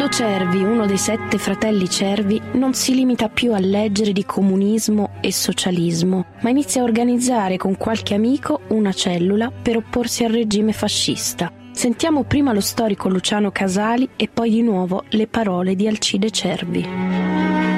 Aldo 0.00 0.14
Cervi, 0.14 0.62
uno 0.62 0.86
dei 0.86 0.96
sette 0.96 1.36
fratelli 1.36 1.86
Cervi, 1.86 2.40
non 2.52 2.72
si 2.72 2.94
limita 2.94 3.28
più 3.28 3.52
a 3.52 3.58
leggere 3.58 4.12
di 4.12 4.24
comunismo 4.24 5.10
e 5.20 5.30
socialismo, 5.30 6.24
ma 6.40 6.48
inizia 6.48 6.80
a 6.80 6.84
organizzare 6.84 7.58
con 7.58 7.76
qualche 7.76 8.14
amico 8.14 8.62
una 8.68 8.94
cellula 8.94 9.50
per 9.50 9.76
opporsi 9.76 10.24
al 10.24 10.32
regime 10.32 10.72
fascista. 10.72 11.52
Sentiamo 11.72 12.22
prima 12.24 12.54
lo 12.54 12.62
storico 12.62 13.10
Luciano 13.10 13.50
Casali 13.50 14.08
e 14.16 14.30
poi 14.32 14.48
di 14.48 14.62
nuovo 14.62 15.04
le 15.10 15.26
parole 15.26 15.74
di 15.74 15.86
Alcide 15.86 16.30
Cervi. 16.30 16.82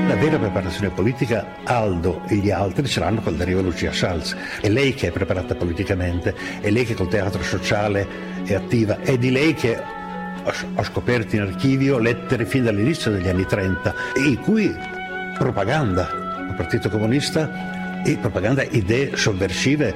La 0.06 0.14
vera 0.14 0.38
preparazione 0.38 0.90
politica 0.90 1.56
Aldo 1.64 2.22
e 2.28 2.36
gli 2.36 2.52
altri 2.52 2.86
ce 2.86 3.00
l'hanno 3.00 3.20
quando 3.20 3.42
arriva 3.42 3.62
Lucia 3.62 3.92
Schalz. 3.92 4.36
È 4.60 4.68
lei 4.68 4.94
che 4.94 5.08
è 5.08 5.10
preparata 5.10 5.56
politicamente, 5.56 6.36
è 6.60 6.70
lei 6.70 6.84
che 6.84 6.94
col 6.94 7.08
teatro 7.08 7.42
sociale 7.42 8.06
è 8.44 8.54
attiva, 8.54 9.00
è 9.00 9.18
di 9.18 9.32
lei 9.32 9.54
che 9.54 10.00
ho 10.44 10.82
scoperto 10.82 11.36
in 11.36 11.42
archivio 11.42 11.98
lettere 11.98 12.44
fin 12.46 12.64
dall'inizio 12.64 13.10
degli 13.10 13.28
anni 13.28 13.46
30, 13.46 13.94
in 14.16 14.40
cui 14.40 14.74
propaganda 15.38 16.08
del 16.46 16.54
Partito 16.56 16.88
Comunista 16.88 18.02
e 18.04 18.16
propaganda 18.16 18.62
idee 18.62 19.16
sovversive 19.16 19.94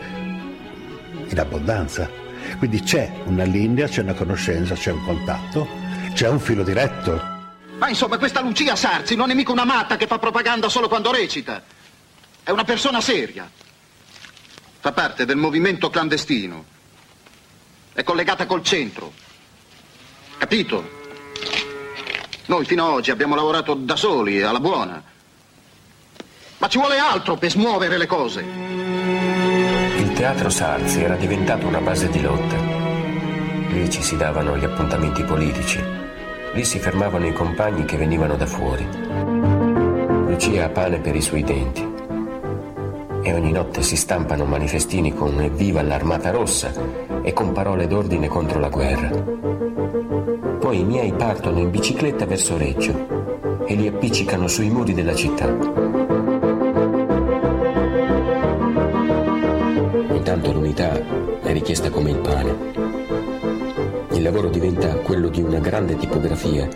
in 1.29 1.38
abbondanza. 1.38 2.09
Quindi 2.59 2.81
c'è 2.81 3.11
una 3.25 3.45
linea, 3.45 3.88
c'è 3.88 4.03
una 4.03 4.15
conoscenza, 4.15 4.75
c'è 4.75 4.93
un 4.93 5.05
contatto, 5.05 5.69
c'è 6.12 6.29
un 6.29 6.38
filo 6.38 6.62
diretto. 6.62 7.35
Ma 7.79 7.88
insomma, 7.88 8.17
questa 8.17 8.41
Lucia 8.41 8.76
Sarzi 8.76 9.17
non 9.17 9.31
è 9.31 9.35
mica 9.35 9.53
una 9.53 9.65
matta 9.65 9.97
che 9.97 10.07
fa 10.07 10.19
propaganda 10.19 10.69
solo 10.69 10.88
quando 10.88 11.12
recita. 11.12 11.62
È 12.43 12.50
una 12.50 12.65
persona 12.65 13.00
seria. 13.00 13.50
Fa 14.79 14.93
parte 14.93 15.26
del 15.26 15.37
movimento 15.37 15.91
clandestino. 15.91 16.65
È 17.93 18.03
collegata 18.05 18.47
col 18.47 18.62
centro. 18.62 19.12
Capito? 20.38 20.95
Noi 22.47 22.64
fino 22.64 22.87
ad 22.87 22.93
oggi 22.93 23.11
abbiamo 23.11 23.35
lavorato 23.35 23.75
da 23.75 23.97
soli, 23.97 24.43
alla 24.43 24.61
buona. 24.61 25.02
Ma 26.59 26.69
ci 26.69 26.78
vuole 26.78 26.99
altro 26.99 27.37
per 27.37 27.50
smuovere 27.50 27.99
le 27.99 28.07
cose. 28.07 28.43
Il 28.43 30.12
teatro 30.12 30.49
Sarzi 30.49 31.02
era 31.02 31.16
diventato 31.16 31.66
una 31.66 31.81
base 31.81 32.09
di 32.09 32.21
lotta. 32.21 32.57
Lì 33.69 33.90
ci 33.90 34.02
si 34.02 34.16
davano 34.16 34.57
gli 34.57 34.64
appuntamenti 34.64 35.23
politici. 35.25 35.83
Lì 36.52 36.64
si 36.64 36.78
fermavano 36.78 37.26
i 37.26 37.33
compagni 37.33 37.85
che 37.85 37.97
venivano 37.97 38.37
da 38.37 38.47
fuori. 38.47 38.87
Lucia 40.28 40.66
ha 40.66 40.69
pane 40.69 41.00
per 41.00 41.16
i 41.16 41.21
suoi 41.21 41.43
denti. 41.43 41.95
E 43.23 43.35
ogni 43.35 43.50
notte 43.52 43.83
si 43.83 43.97
stampano 43.97 44.45
manifestini 44.45 45.12
con 45.12 45.40
Evviva 45.40 45.83
l'Armata 45.83 46.31
Rossa 46.31 47.06
e 47.26 47.33
con 47.33 47.50
parole 47.50 47.88
d'ordine 47.88 48.28
contro 48.28 48.61
la 48.61 48.68
guerra. 48.68 49.11
Poi 50.61 50.78
i 50.78 50.85
miei 50.85 51.12
partono 51.12 51.59
in 51.59 51.71
bicicletta 51.71 52.25
verso 52.25 52.56
Reggio 52.56 53.64
e 53.66 53.75
li 53.75 53.88
appiccicano 53.88 54.47
sui 54.47 54.71
muri 54.71 54.95
della 54.95 55.12
città. 55.12 55.49
Intanto 60.12 60.52
l'unità 60.52 60.92
è 61.42 61.52
richiesta 61.52 61.90
come 61.90 62.11
il 62.11 62.18
pane. 62.18 62.54
Il 64.12 64.23
lavoro 64.23 64.49
diventa 64.49 64.95
quello 64.99 65.28
di 65.28 65.42
una 65.42 65.59
grande 65.59 65.97
tipografia 65.97 66.68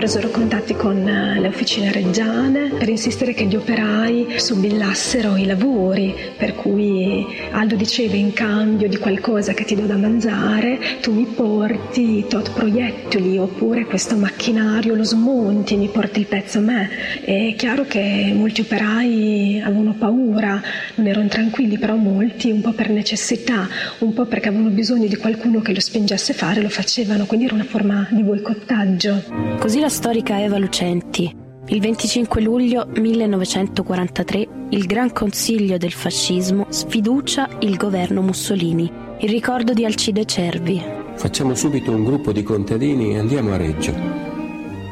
presero 0.00 0.30
contatti 0.30 0.74
con 0.74 1.06
eh, 1.06 1.38
le 1.38 1.48
officine 1.48 1.92
reggiane 1.92 2.70
per 2.70 2.88
insistere 2.88 3.34
che 3.34 3.44
gli 3.44 3.54
operai 3.54 4.28
subillassero 4.36 5.36
i 5.36 5.44
lavori, 5.44 6.14
per 6.38 6.54
cui 6.54 7.26
Aldo 7.50 7.74
diceva 7.74 8.14
in 8.14 8.32
cambio 8.32 8.88
di 8.88 8.96
qualcosa 8.96 9.52
che 9.52 9.64
ti 9.64 9.74
do 9.74 9.84
da 9.84 9.96
mangiare, 9.96 10.78
tu 11.02 11.12
mi 11.12 11.26
porti 11.26 12.24
tot 12.26 12.50
proiettili 12.52 13.36
oppure 13.36 13.84
questo 13.84 14.16
macchinario 14.16 14.94
lo 14.94 15.04
smonti, 15.04 15.76
mi 15.76 15.88
porti 15.88 16.20
il 16.20 16.26
pezzo 16.26 16.60
a 16.60 16.62
me. 16.62 16.88
È 17.22 17.54
chiaro 17.58 17.84
che 17.84 18.32
molti 18.34 18.62
operai 18.62 19.60
avevano 19.62 19.92
paura, 19.98 20.62
non 20.94 21.08
erano 21.08 21.28
tranquilli, 21.28 21.76
però 21.76 21.96
molti 21.96 22.50
un 22.50 22.62
po' 22.62 22.72
per 22.72 22.88
necessità, 22.88 23.68
un 23.98 24.14
po' 24.14 24.24
perché 24.24 24.48
avevano 24.48 24.70
bisogno 24.70 25.08
di 25.08 25.16
qualcuno 25.16 25.60
che 25.60 25.74
lo 25.74 25.80
spingesse 25.80 26.32
a 26.32 26.36
fare, 26.36 26.62
lo 26.62 26.70
facevano, 26.70 27.26
quindi 27.26 27.44
era 27.44 27.54
una 27.54 27.64
forma 27.64 28.08
di 28.08 28.22
boicottaggio. 28.22 29.24
Così 29.58 29.78
la 29.78 29.88
storica 29.90 30.40
Eva 30.40 30.56
Lucenti. 30.56 31.36
Il 31.66 31.80
25 31.80 32.40
luglio 32.40 32.86
1943 32.94 34.48
il 34.70 34.86
Gran 34.86 35.12
Consiglio 35.12 35.78
del 35.78 35.90
Fascismo 35.90 36.66
sfiducia 36.68 37.48
il 37.58 37.76
governo 37.76 38.22
Mussolini. 38.22 38.90
Il 39.18 39.28
ricordo 39.28 39.72
di 39.72 39.84
Alcide 39.84 40.24
Cervi. 40.24 40.80
Facciamo 41.16 41.56
subito 41.56 41.90
un 41.90 42.04
gruppo 42.04 42.30
di 42.30 42.44
contadini 42.44 43.14
e 43.14 43.18
andiamo 43.18 43.52
a 43.52 43.56
Reggio. 43.56 43.92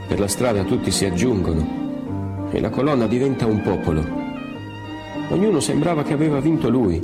Per 0.08 0.18
la 0.18 0.28
strada 0.28 0.64
tutti 0.64 0.90
si 0.90 1.04
aggiungono 1.04 2.48
e 2.50 2.60
la 2.60 2.70
colonna 2.70 3.06
diventa 3.06 3.46
un 3.46 3.62
popolo. 3.62 4.04
Ognuno 5.28 5.60
sembrava 5.60 6.02
che 6.02 6.12
aveva 6.12 6.40
vinto 6.40 6.68
lui 6.68 7.00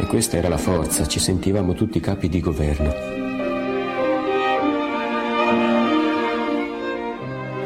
e 0.00 0.06
questa 0.06 0.38
era 0.38 0.48
la 0.48 0.58
forza, 0.58 1.06
ci 1.06 1.20
sentivamo 1.20 1.72
tutti 1.72 2.00
capi 2.00 2.28
di 2.28 2.40
governo. 2.40 3.25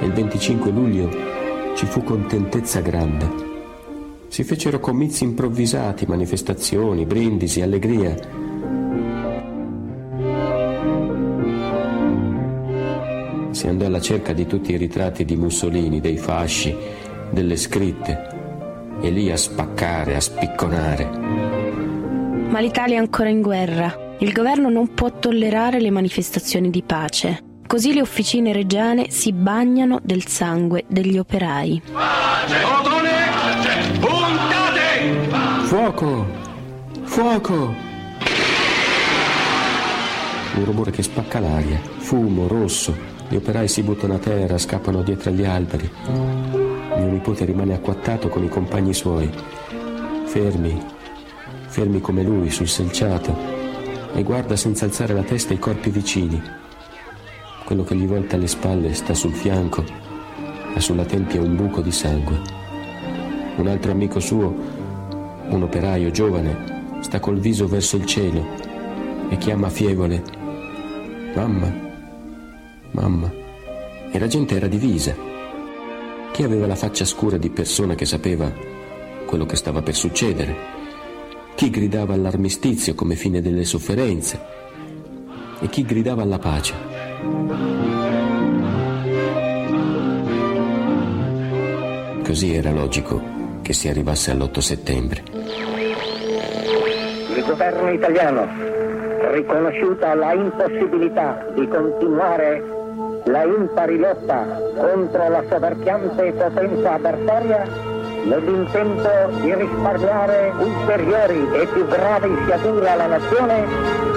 E 0.01 0.07
il 0.07 0.13
25 0.13 0.71
luglio 0.71 1.09
ci 1.77 1.87
fu 1.87 2.03
contentezza 2.03 2.81
grande. 2.81 3.49
Si 4.29 4.45
fecero 4.45 4.81
comizi 4.81 5.25
improvvisati, 5.25 6.07
manifestazioni, 6.07 7.05
brindisi, 7.05 7.63
allegria. 7.63 8.15
Si 13.51 13.67
andò 13.67 13.87
alla 13.87 14.01
cerca 14.01 14.33
di 14.33 14.47
tutti 14.47 14.73
i 14.73 14.77
ritratti 14.77 15.25
di 15.25 15.37
Mussolini, 15.37 16.01
dei 16.01 16.17
fasci, 16.17 16.75
delle 17.31 17.57
scritte, 17.57 18.29
e 19.01 19.11
lì 19.11 19.31
a 19.31 19.37
spaccare, 19.37 20.15
a 20.15 20.21
spicconare. 20.21 21.09
Ma 22.49 22.61
l'Italia 22.61 22.97
è 22.97 22.99
ancora 22.99 23.29
in 23.29 23.43
guerra. 23.43 24.17
Il 24.21 24.33
governo 24.33 24.71
non 24.71 24.95
può 24.95 25.11
tollerare 25.11 25.81
le 25.81 25.91
manifestazioni 25.91 26.71
di 26.71 26.83
pace. 26.83 27.50
Così 27.71 27.95
le 27.95 28.01
officine 28.01 28.53
reggiane 28.53 29.11
si 29.11 29.33
bagnano 29.33 30.01
del 30.03 30.27
sangue 30.27 30.83
degli 30.89 31.17
operai. 31.17 31.81
Ordine! 31.93 33.31
Puntate! 34.01 35.67
Fuoco! 35.67 36.27
Fuoco! 37.05 37.55
Un 40.57 40.65
rumore 40.65 40.91
che 40.91 41.05
spacca 41.05 41.39
l'aria, 41.39 41.81
fumo 41.99 42.49
rosso, 42.49 42.93
gli 43.29 43.37
operai 43.37 43.69
si 43.69 43.85
buttano 43.85 44.15
a 44.15 44.19
terra, 44.19 44.59
scappano 44.59 45.03
dietro 45.03 45.31
agli 45.31 45.45
alberi. 45.45 45.89
Mio 46.09 47.07
nipote 47.07 47.45
rimane 47.45 47.75
acquattato 47.75 48.29
con 48.29 48.43
i 48.43 48.49
compagni 48.49 48.95
suoi, 48.95 49.31
fermi, 50.25 50.77
fermi 51.69 52.01
come 52.01 52.25
lui 52.25 52.51
sul 52.51 52.67
selciato, 52.67 53.33
e 54.13 54.25
guarda 54.25 54.57
senza 54.57 54.87
alzare 54.87 55.15
la 55.15 55.23
testa 55.23 55.55
i 55.55 55.61
corpi 55.61 55.91
vicini. 55.91 56.59
Quello 57.71 57.85
che 57.85 57.95
gli 57.95 58.05
volta 58.05 58.37
le 58.37 58.49
spalle 58.49 58.93
sta 58.95 59.15
sul 59.15 59.33
fianco, 59.33 59.85
ha 60.75 60.81
sulla 60.81 61.05
tempia 61.05 61.41
un 61.41 61.55
buco 61.55 61.81
di 61.81 61.93
sangue. 61.93 62.37
Un 63.59 63.69
altro 63.69 63.93
amico 63.93 64.19
suo, 64.19 64.53
un 65.49 65.63
operaio 65.63 66.11
giovane, 66.11 66.99
sta 66.99 67.21
col 67.21 67.39
viso 67.39 67.69
verso 67.69 67.95
il 67.95 68.07
cielo 68.07 68.45
e 69.29 69.39
chiama 69.39 69.69
fievole 69.69 70.21
Mamma, 71.33 71.73
mamma. 72.91 73.33
E 74.11 74.19
la 74.19 74.27
gente 74.27 74.57
era 74.57 74.67
divisa. 74.67 75.15
Chi 76.33 76.43
aveva 76.43 76.67
la 76.67 76.75
faccia 76.75 77.05
scura 77.05 77.37
di 77.37 77.51
persona 77.51 77.95
che 77.95 78.05
sapeva 78.05 78.53
quello 79.27 79.47
che 79.47 79.55
stava 79.55 79.81
per 79.81 79.95
succedere. 79.95 80.57
Chi 81.55 81.71
gridava 81.71 82.15
all'armistizio 82.15 82.97
come 82.97 83.15
fine 83.15 83.41
delle 83.41 83.65
sofferenze 83.65 84.41
e 85.61 85.69
chi 85.69 85.85
gridava 85.85 86.23
alla 86.23 86.41
pace. 86.41 86.90
Così 92.25 92.55
era 92.55 92.71
logico 92.71 93.21
che 93.63 93.73
si 93.73 93.89
arrivasse 93.89 94.31
all'8 94.31 94.59
settembre. 94.59 95.23
Il 97.35 97.45
governo 97.47 97.91
italiano, 97.91 98.47
riconosciuta 99.33 100.15
la 100.15 100.33
impossibilità 100.33 101.45
di 101.55 101.67
continuare 101.69 102.63
la 103.25 103.45
impari 103.45 103.99
lotta 103.99 104.45
contro 104.77 105.29
la 105.29 105.43
soverchiante 105.49 106.33
potenza 106.33 106.95
avversaria, 106.95 107.90
nell'intento 108.25 109.39
di 109.41 109.55
risparmiare 109.55 110.53
ulteriori 110.59 111.49
e 111.61 111.67
più 111.67 111.87
gravi 111.87 112.35
sciagure 112.45 112.89
alla 112.89 113.07
nazione, 113.07 113.65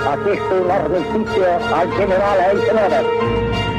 ha 0.05 0.23
chiesto 0.23 0.61
un 0.61 0.69
armistizio 0.69 1.45
al 1.73 1.89
generale 1.89 2.51
Eisenhower. 2.51 3.05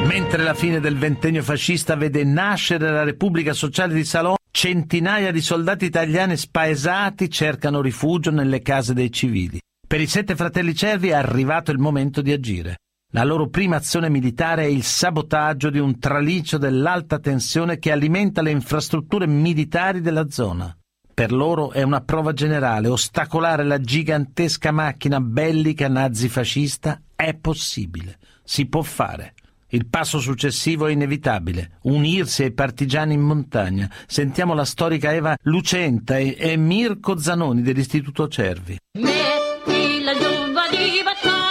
Mentre 0.07 0.43
la 0.43 0.55
fine 0.55 0.81
del 0.81 0.99
ventennio 0.99 1.43
fascista 1.43 1.97
vede 1.97 2.25
nascere 2.25 2.91
la 2.91 3.05
Repubblica 3.05 3.53
Sociale 3.53 3.95
di 3.95 4.05
Salò, 4.05 4.35
centinaia 4.51 5.33
di 5.33 5.41
soldati 5.41 5.87
italiani 5.87 6.37
spaesati 6.37 7.31
cercano 7.31 7.81
rifugio 7.81 8.31
nelle 8.31 8.61
case 8.61 8.95
dei 8.95 9.11
civili. 9.11 9.61
Per 9.87 10.01
i 10.01 10.07
sette 10.07 10.37
fratelli 10.37 10.75
Cervi 10.75 11.09
è 11.09 11.15
arrivato 11.15 11.71
il 11.71 11.79
momento 11.79 12.21
di 12.21 12.33
agire. 12.33 12.77
La 13.15 13.23
loro 13.23 13.49
prima 13.49 13.77
azione 13.77 14.09
militare 14.09 14.65
è 14.65 14.67
il 14.67 14.83
sabotaggio 14.83 15.71
di 15.71 15.79
un 15.79 16.01
traliccio 16.01 16.59
dell'alta 16.59 17.21
tensione 17.21 17.79
che 17.79 17.93
alimenta 17.93 18.43
le 18.43 18.51
infrastrutture 18.51 19.29
militari 19.29 20.01
della 20.01 20.29
zona. 20.31 20.77
Per 21.15 21.31
loro 21.31 21.71
è 21.71 21.83
una 21.83 22.01
prova 22.01 22.33
generale, 22.33 22.89
ostacolare 22.89 23.63
la 23.63 23.79
gigantesca 23.79 24.73
macchina 24.73 25.21
bellica 25.21 25.87
nazifascista 25.87 27.01
è 27.15 27.35
possibile, 27.35 28.19
si 28.43 28.67
può 28.67 28.83
fare. 28.83 29.35
Il 29.69 29.87
passo 29.87 30.19
successivo 30.19 30.89
è 30.89 30.91
inevitabile, 30.91 31.79
unirsi 31.83 32.43
ai 32.43 32.53
partigiani 32.53 33.15
in 33.15 33.21
montagna. 33.21 33.89
Sentiamo 34.09 34.55
la 34.55 34.65
storica 34.65 35.15
Eva 35.15 35.37
Lucenta 35.43 36.19
e, 36.19 36.35
e 36.37 36.57
Mirko 36.57 37.17
Zanoni 37.17 37.63
dell'Istituto 37.63 38.27
Cervi. 38.27 38.77
Metti 38.99 40.03
la 40.03 40.15
giubba 40.15 40.63
di 40.69 41.01
battaglia, 41.05 41.44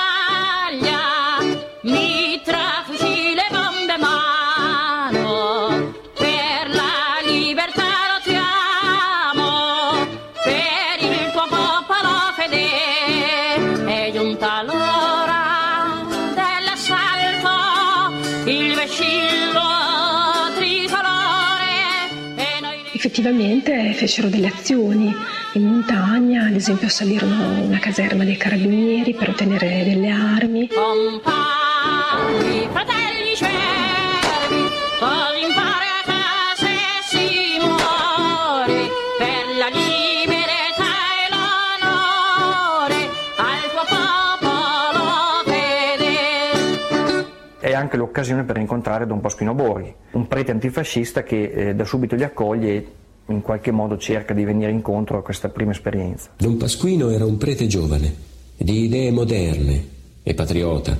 Effettivamente 23.15 23.93
fecero 23.93 24.27
delle 24.27 24.47
azioni 24.47 25.13
in 25.53 25.67
montagna, 25.67 26.47
ad 26.47 26.55
esempio 26.55 26.89
salirono 26.89 27.61
una 27.61 27.77
caserma 27.77 28.23
dei 28.23 28.37
carabinieri 28.37 29.13
per 29.13 29.29
ottenere 29.29 29.83
delle 29.83 30.09
armi. 30.09 30.67
compagni, 30.69 32.67
fratelli 32.71 33.35
cervi, 33.35 34.63
così 34.97 35.41
impara 35.45 35.85
a 35.85 36.03
casa 36.07 36.65
si 37.05 37.59
muore 37.59 38.89
per 39.19 39.45
la 39.59 39.69
libertà 39.69 40.93
e 41.13 41.29
l'onore 41.29 42.97
al 43.37 43.61
tuo 43.69 43.85
popolo 43.93 45.53
fedele. 45.53 47.27
È 47.59 47.73
anche 47.73 47.95
l'occasione 47.95 48.43
per 48.43 48.57
incontrare 48.57 49.05
Don 49.05 49.19
Pasquino 49.21 49.53
Borghi, 49.53 49.93
un 50.13 50.27
prete 50.27 50.49
antifascista 50.49 51.21
che 51.21 51.43
eh, 51.43 51.75
da 51.75 51.85
subito 51.85 52.15
li 52.15 52.23
accoglie 52.23 52.69
e 52.71 52.87
in 53.27 53.41
qualche 53.41 53.71
modo 53.71 53.97
cerca 53.97 54.33
di 54.33 54.43
venire 54.43 54.71
incontro 54.71 55.17
a 55.17 55.23
questa 55.23 55.49
prima 55.49 55.71
esperienza. 55.71 56.31
Don 56.37 56.57
Pasquino 56.57 57.09
era 57.09 57.25
un 57.25 57.37
prete 57.37 57.67
giovane, 57.67 58.13
di 58.57 58.83
idee 58.83 59.11
moderne 59.11 59.87
e 60.23 60.33
patriota. 60.33 60.99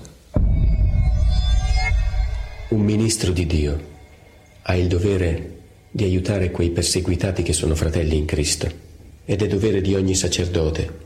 Un 2.70 2.82
ministro 2.82 3.32
di 3.32 3.46
Dio 3.46 3.80
ha 4.64 4.76
il 4.76 4.88
dovere 4.88 5.60
di 5.92 6.04
aiutare 6.04 6.50
quei 6.50 6.72
perseguitati 6.72 7.44
che 7.44 7.54
sono 7.54 7.76
fratelli 7.76 8.18
in 8.18 8.26
Cristo 8.26 8.68
ed 9.26 9.42
è 9.42 9.48
dovere 9.48 9.82
di 9.82 9.94
ogni 9.94 10.16
sacerdote 10.16 11.02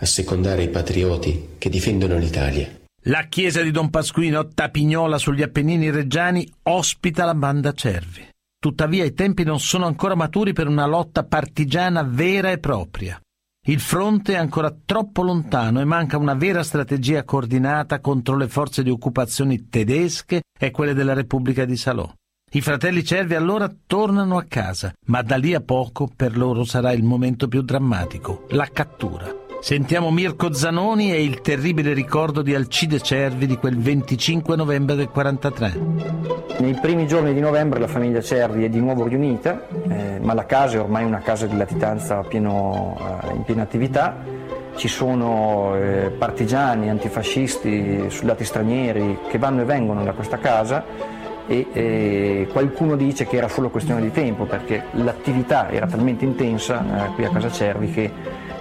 assecondare 0.00 0.62
i 0.62 0.68
patrioti 0.68 1.50
che 1.58 1.68
difendono 1.68 2.16
l'Italia. 2.18 2.68
La 3.04 3.26
chiesa 3.28 3.62
di 3.62 3.70
Don 3.70 3.90
Pasquino, 3.90 4.48
Tapignola 4.48 5.18
sugli 5.18 5.42
Appennini 5.42 5.90
reggiani, 5.90 6.46
ospita 6.64 7.24
la 7.24 7.34
banda 7.34 7.72
Cervi. 7.72 8.29
Tuttavia 8.60 9.06
i 9.06 9.14
tempi 9.14 9.42
non 9.42 9.58
sono 9.58 9.86
ancora 9.86 10.14
maturi 10.14 10.52
per 10.52 10.68
una 10.68 10.84
lotta 10.84 11.24
partigiana 11.24 12.02
vera 12.02 12.50
e 12.50 12.58
propria. 12.58 13.18
Il 13.66 13.80
fronte 13.80 14.34
è 14.34 14.36
ancora 14.36 14.70
troppo 14.84 15.22
lontano 15.22 15.80
e 15.80 15.84
manca 15.84 16.18
una 16.18 16.34
vera 16.34 16.62
strategia 16.62 17.24
coordinata 17.24 18.00
contro 18.00 18.36
le 18.36 18.48
forze 18.48 18.82
di 18.82 18.90
occupazione 18.90 19.68
tedesche 19.70 20.42
e 20.58 20.70
quelle 20.70 20.92
della 20.92 21.14
Repubblica 21.14 21.64
di 21.64 21.76
Salò. 21.76 22.12
I 22.52 22.60
fratelli 22.60 23.02
Cervi 23.02 23.34
allora 23.34 23.72
tornano 23.86 24.36
a 24.36 24.44
casa, 24.44 24.92
ma 25.06 25.22
da 25.22 25.36
lì 25.36 25.54
a 25.54 25.62
poco 25.62 26.10
per 26.14 26.36
loro 26.36 26.64
sarà 26.64 26.92
il 26.92 27.02
momento 27.02 27.48
più 27.48 27.62
drammatico, 27.62 28.44
la 28.50 28.68
cattura. 28.70 29.39
Sentiamo 29.60 30.10
Mirko 30.10 30.54
Zanoni 30.54 31.12
e 31.12 31.22
il 31.22 31.42
terribile 31.42 31.92
ricordo 31.92 32.40
di 32.40 32.54
Alcide 32.54 32.98
Cervi 32.98 33.46
di 33.46 33.58
quel 33.58 33.76
25 33.76 34.56
novembre 34.56 34.96
del 34.96 35.10
43. 35.10 35.78
Nei 36.60 36.74
primi 36.80 37.06
giorni 37.06 37.34
di 37.34 37.40
novembre 37.40 37.78
la 37.78 37.86
famiglia 37.86 38.22
Cervi 38.22 38.64
è 38.64 38.70
di 38.70 38.80
nuovo 38.80 39.06
riunita, 39.06 39.68
eh, 39.86 40.18
ma 40.18 40.32
la 40.32 40.46
casa 40.46 40.78
è 40.78 40.80
ormai 40.80 41.04
una 41.04 41.20
casa 41.20 41.46
di 41.46 41.58
latitanza 41.58 42.20
pieno, 42.22 42.96
eh, 42.98 43.34
in 43.34 43.44
piena 43.44 43.62
attività. 43.62 44.16
Ci 44.76 44.88
sono 44.88 45.76
eh, 45.76 46.10
partigiani, 46.16 46.88
antifascisti, 46.88 48.06
soldati 48.08 48.44
stranieri 48.44 49.18
che 49.28 49.36
vanno 49.36 49.60
e 49.60 49.64
vengono 49.66 50.02
da 50.02 50.12
questa 50.12 50.38
casa 50.38 50.84
e 51.46 51.66
eh, 51.72 52.48
qualcuno 52.50 52.96
dice 52.96 53.26
che 53.26 53.36
era 53.36 53.48
solo 53.48 53.68
questione 53.68 54.00
di 54.00 54.10
tempo 54.10 54.44
perché 54.44 54.84
l'attività 54.92 55.68
era 55.68 55.86
talmente 55.86 56.24
intensa 56.24 57.08
eh, 57.08 57.14
qui 57.14 57.24
a 57.24 57.28
casa 57.28 57.50
Cervi 57.50 57.90
che 57.90 58.10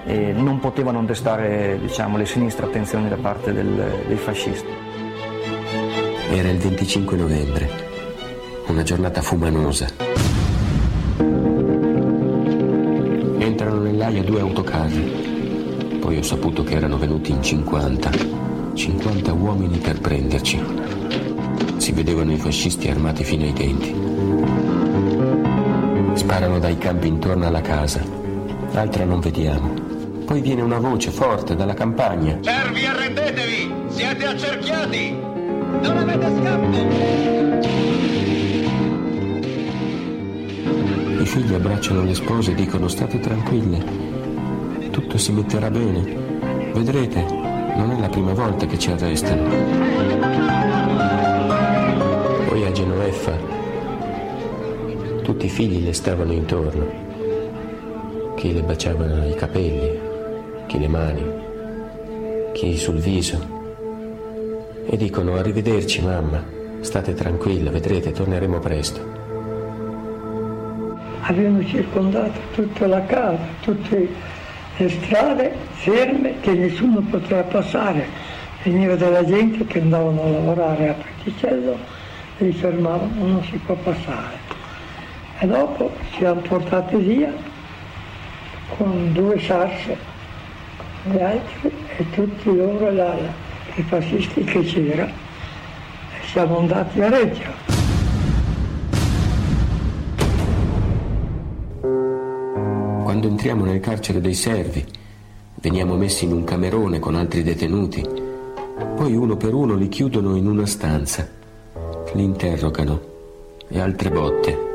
eh, 0.09 0.33
non 0.33 0.59
poteva 0.59 0.89
non 0.91 1.05
destare 1.05 1.77
diciamo, 1.79 2.17
le 2.17 2.25
sinistre 2.25 2.65
attenzioni 2.65 3.07
da 3.07 3.15
parte 3.15 3.53
del- 3.53 4.03
dei 4.07 4.17
fascisti. 4.17 4.67
Era 6.31 6.49
il 6.49 6.57
25 6.57 7.15
novembre, 7.15 7.69
una 8.67 8.81
giornata 8.81 9.21
fumanosa. 9.21 9.87
Entrano 13.37 13.81
nell'aia 13.81 14.23
due 14.23 14.39
autocarri. 14.39 15.97
Poi 15.99 16.17
ho 16.17 16.23
saputo 16.23 16.63
che 16.63 16.73
erano 16.75 16.97
venuti 16.97 17.31
in 17.31 17.43
50. 17.43 18.09
50 18.73 19.33
uomini 19.33 19.77
per 19.77 19.99
prenderci. 20.01 20.59
Si 21.77 21.91
vedevano 21.91 22.31
i 22.31 22.37
fascisti 22.37 22.89
armati 22.89 23.23
fino 23.23 23.43
ai 23.43 23.53
denti. 23.53 23.93
Sparano 26.13 26.57
dai 26.57 26.77
campi 26.79 27.07
intorno 27.07 27.45
alla 27.45 27.61
casa. 27.61 28.01
Altra 28.73 29.03
non 29.05 29.19
vediamo. 29.19 29.78
Poi 30.29 30.41
viene 30.41 30.61
una 30.61 30.77
voce 30.77 31.09
forte 31.09 31.55
dalla 31.55 31.73
campagna. 31.73 32.37
Cervi, 32.39 32.85
arrendetevi! 32.85 33.73
Siete 33.87 34.25
accerchiati! 34.27 35.09
Non 35.09 35.97
avete 35.97 36.27
scampo! 36.37 36.77
I 41.19 41.25
figli 41.25 41.51
abbracciano 41.55 42.03
le 42.03 42.13
spose 42.13 42.51
e 42.51 42.53
dicono 42.53 42.87
state 42.87 43.19
tranquille, 43.19 43.83
tutto 44.91 45.17
si 45.17 45.31
metterà 45.31 45.71
bene. 45.71 46.01
Vedrete, 46.73 47.25
non 47.75 47.89
è 47.89 47.99
la 47.99 48.09
prima 48.09 48.33
volta 48.33 48.67
che 48.67 48.77
ci 48.77 48.91
arrestano. 48.91 49.49
Poi 52.45 52.65
a 52.67 52.71
Genoveffa 52.71 53.35
tutti 55.23 55.47
i 55.47 55.49
figli 55.49 55.83
le 55.83 55.93
stavano 55.93 56.33
intorno, 56.33 56.85
chi 58.35 58.53
le 58.53 58.61
baciava 58.61 59.25
i 59.25 59.33
capelli, 59.33 60.08
chi 60.69 60.77
le 60.77 60.87
mani, 60.87 61.23
chi 62.53 62.77
sul 62.77 62.99
viso. 62.99 63.57
E 64.85 64.95
dicono 64.97 65.33
arrivederci 65.33 66.03
mamma, 66.03 66.43
state 66.81 67.15
tranquilla, 67.15 67.71
vedrete, 67.71 68.11
torneremo 68.11 68.59
presto. 68.59 69.17
avevano 71.21 71.63
circondato 71.65 72.39
tutta 72.53 72.85
la 72.85 73.03
casa, 73.05 73.39
tutte 73.61 74.07
le 74.77 74.89
strade 74.89 75.55
ferme 75.71 76.39
che 76.39 76.53
nessuno 76.53 77.01
poteva 77.01 77.41
passare. 77.41 78.05
Veniva 78.61 78.95
della 78.95 79.25
gente 79.25 79.65
che 79.65 79.79
andavano 79.79 80.21
a 80.21 80.29
lavorare 80.29 80.89
a 80.89 80.93
Praticello 80.93 81.77
e 82.37 82.45
li 82.45 82.51
fermavano, 82.51 83.25
non 83.25 83.43
si 83.43 83.57
può 83.57 83.73
passare. 83.75 84.37
E 85.39 85.47
dopo 85.47 85.91
ci 86.11 86.25
hanno 86.25 86.41
portati 86.41 86.95
via 86.97 87.31
con 88.77 89.13
due 89.13 89.39
sarse, 89.39 90.08
gli 91.03 91.19
altri 91.19 91.71
e 91.97 92.09
tutti 92.11 92.55
loro 92.55 92.91
là, 92.91 93.17
i 93.75 93.81
fascisti 93.83 94.43
che 94.43 94.61
c'era 94.61 95.05
e 95.05 96.27
siamo 96.31 96.59
andati 96.59 97.01
a 97.01 97.09
Reggio. 97.09 97.77
Quando 103.03 103.27
entriamo 103.27 103.65
nel 103.65 103.79
carcere 103.79 104.21
dei 104.21 104.35
servi, 104.35 104.85
veniamo 105.55 105.95
messi 105.95 106.25
in 106.25 106.33
un 106.33 106.43
camerone 106.43 106.99
con 106.99 107.15
altri 107.15 107.43
detenuti, 107.43 108.05
poi 108.95 109.15
uno 109.15 109.35
per 109.35 109.53
uno 109.53 109.75
li 109.75 109.89
chiudono 109.89 110.35
in 110.35 110.47
una 110.47 110.65
stanza, 110.65 111.27
li 112.13 112.23
interrogano 112.23 113.01
e 113.67 113.79
altre 113.79 114.09
botte. 114.09 114.68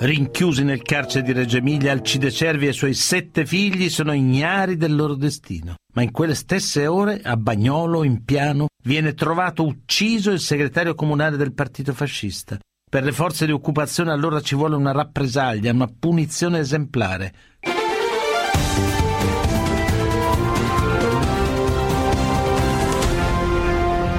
Rinchiusi 0.00 0.62
nel 0.62 0.82
carcere 0.82 1.24
di 1.24 1.32
Reggio 1.32 1.56
Emilia, 1.56 1.90
Alcide 1.90 2.30
Cervi 2.30 2.66
e 2.66 2.70
i 2.70 2.72
suoi 2.72 2.94
sette 2.94 3.44
figli 3.44 3.90
sono 3.90 4.12
ignari 4.12 4.76
del 4.76 4.94
loro 4.94 5.16
destino. 5.16 5.74
Ma 5.94 6.02
in 6.02 6.12
quelle 6.12 6.36
stesse 6.36 6.86
ore, 6.86 7.20
a 7.20 7.36
Bagnolo, 7.36 8.04
in 8.04 8.24
piano, 8.24 8.68
viene 8.84 9.14
trovato 9.14 9.64
ucciso 9.64 10.30
il 10.30 10.38
segretario 10.38 10.94
comunale 10.94 11.36
del 11.36 11.52
partito 11.52 11.92
fascista. 11.92 12.56
Per 12.88 13.02
le 13.02 13.10
forze 13.10 13.44
di 13.44 13.50
occupazione 13.50 14.12
allora 14.12 14.40
ci 14.40 14.54
vuole 14.54 14.76
una 14.76 14.92
rappresaglia, 14.92 15.72
una 15.72 15.88
punizione 15.88 16.60
esemplare. 16.60 17.34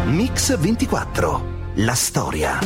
Mix 0.07 0.59
24. 0.59 1.57
La 1.75 1.95
storia. 1.95 2.59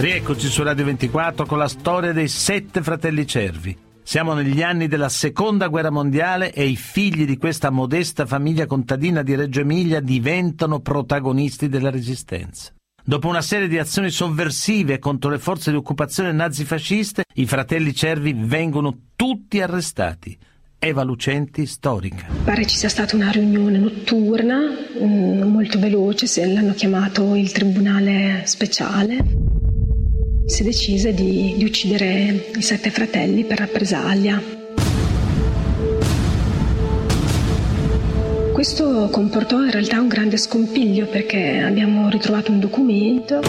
Rieccoci 0.00 0.48
su 0.48 0.62
Radio 0.62 0.86
24 0.86 1.44
con 1.44 1.58
la 1.58 1.68
storia 1.68 2.14
dei 2.14 2.26
sette 2.26 2.80
fratelli 2.80 3.26
cervi. 3.26 3.76
Siamo 4.02 4.32
negli 4.32 4.62
anni 4.62 4.88
della 4.88 5.10
seconda 5.10 5.66
guerra 5.68 5.90
mondiale 5.90 6.54
e 6.54 6.64
i 6.64 6.76
figli 6.76 7.26
di 7.26 7.36
questa 7.36 7.68
modesta 7.68 8.24
famiglia 8.24 8.64
contadina 8.64 9.22
di 9.22 9.34
Reggio 9.34 9.60
Emilia 9.60 10.00
diventano 10.00 10.80
protagonisti 10.80 11.68
della 11.68 11.90
resistenza. 11.90 12.72
Dopo 13.04 13.28
una 13.28 13.42
serie 13.42 13.68
di 13.68 13.76
azioni 13.76 14.08
sovversive 14.08 14.98
contro 14.98 15.28
le 15.28 15.38
forze 15.38 15.70
di 15.70 15.76
occupazione 15.76 16.32
nazifasciste, 16.32 17.24
i 17.34 17.44
fratelli 17.44 17.94
cervi 17.94 18.34
vengono 18.34 18.96
tutti 19.14 19.60
arrestati. 19.60 20.34
Eva 20.78 21.02
Lucenti, 21.02 21.66
storica. 21.66 22.26
Pare 22.42 22.64
ci 22.64 22.78
sia 22.78 22.88
stata 22.88 23.16
una 23.16 23.30
riunione 23.30 23.76
notturna, 23.76 24.60
mm, 24.98 25.42
molto 25.42 25.78
veloce, 25.78 26.46
l'hanno 26.46 26.72
chiamato 26.72 27.34
il 27.34 27.52
tribunale 27.52 28.44
speciale. 28.46 29.69
Si 30.50 30.64
decise 30.64 31.14
di, 31.14 31.54
di 31.56 31.64
uccidere 31.64 32.50
i 32.56 32.60
sette 32.60 32.90
fratelli 32.90 33.44
per 33.44 33.58
rappresaglia. 33.58 34.42
Questo 38.52 39.08
comportò 39.12 39.62
in 39.62 39.70
realtà 39.70 40.00
un 40.00 40.08
grande 40.08 40.36
scompiglio 40.36 41.06
perché 41.06 41.60
abbiamo 41.60 42.10
ritrovato 42.10 42.50
un 42.50 42.58
documento 42.58 43.40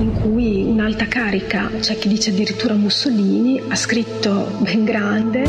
in 0.00 0.12
cui 0.20 0.64
un'alta 0.64 1.06
carica, 1.06 1.70
c'è 1.78 1.96
chi 1.96 2.08
dice 2.08 2.30
addirittura 2.30 2.74
Mussolini, 2.74 3.62
ha 3.68 3.76
scritto 3.76 4.50
ben 4.58 4.82
grande 4.84 5.46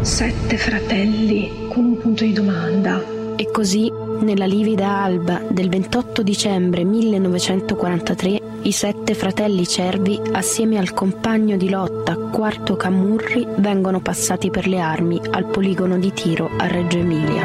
sette 0.00 0.56
fratelli 0.56 1.68
con 1.68 1.84
un 1.84 1.98
punto 1.98 2.24
di 2.24 2.32
domanda. 2.32 3.04
E 3.36 3.50
così, 3.52 3.92
nella 4.22 4.46
livida 4.46 4.88
alba 4.88 5.42
del 5.50 5.68
28 5.68 6.22
dicembre 6.22 6.82
1943, 6.82 8.47
i 8.62 8.72
sette 8.72 9.14
fratelli 9.14 9.66
cervi, 9.66 10.20
assieme 10.32 10.78
al 10.78 10.92
compagno 10.92 11.56
di 11.56 11.70
lotta 11.70 12.16
Quarto 12.16 12.76
Camurri, 12.76 13.46
vengono 13.58 14.00
passati 14.00 14.50
per 14.50 14.66
le 14.66 14.80
armi 14.80 15.20
al 15.30 15.46
poligono 15.46 15.98
di 15.98 16.12
tiro 16.12 16.50
a 16.56 16.66
Reggio 16.66 16.98
Emilia. 16.98 17.44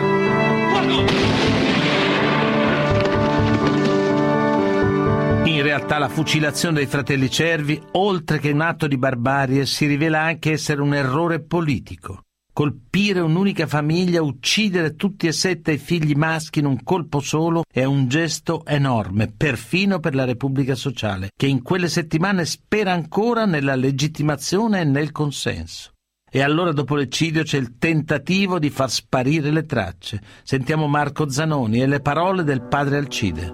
In 5.46 5.62
realtà 5.62 5.98
la 5.98 6.10
fucilazione 6.10 6.78
dei 6.78 6.88
fratelli 6.88 7.30
cervi, 7.30 7.82
oltre 7.92 8.40
che 8.40 8.52
un 8.52 8.62
atto 8.62 8.88
di 8.88 8.98
barbarie, 8.98 9.66
si 9.66 9.86
rivela 9.86 10.22
anche 10.22 10.52
essere 10.52 10.82
un 10.82 10.94
errore 10.94 11.42
politico. 11.42 12.24
Colpire 12.54 13.20
un'unica 13.20 13.66
famiglia, 13.66 14.22
uccidere 14.22 14.96
tutti 14.96 15.26
e 15.26 15.32
sette 15.32 15.72
i 15.72 15.80
figli 15.80 16.14
maschi 16.14 16.60
in 16.60 16.68
un 16.68 16.84
colpo 16.84 17.20
solo 17.20 17.64
è 17.68 17.84
un 17.84 18.08
gesto 18.08 18.64
enorme, 18.68 19.34
perfino 19.36 20.00
per 20.00 20.14
la 20.14 20.24
Repubblica 20.24 20.76
Sociale, 20.76 21.32
che 21.36 21.48
in 21.48 21.64
quelle 21.64 21.90
settimane 21.90 22.46
spera 22.46 22.92
ancora 22.92 23.46
nella 23.46 23.74
legittimazione 23.74 24.82
e 24.82 24.84
nel 24.84 25.12
consenso. 25.12 25.94
E 26.30 26.44
allora 26.44 26.72
dopo 26.72 26.96
l'eccidio 26.96 27.42
c'è 27.42 27.58
il 27.58 27.80
tentativo 27.80 28.60
di 28.60 28.70
far 28.70 28.92
sparire 28.92 29.50
le 29.50 29.66
tracce. 29.66 30.22
Sentiamo 30.44 30.88
Marco 30.88 31.28
Zanoni 31.30 31.82
e 31.82 31.88
le 31.88 32.02
parole 32.02 32.44
del 32.44 32.62
padre 32.62 32.98
Alcide. 32.98 33.52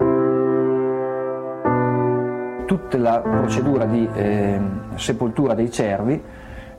Tutta 2.65 2.97
la 2.97 3.21
procedura 3.21 3.85
di 3.85 4.05
eh, 4.13 4.59
sepoltura 4.95 5.53
dei 5.53 5.71
cervi 5.71 6.21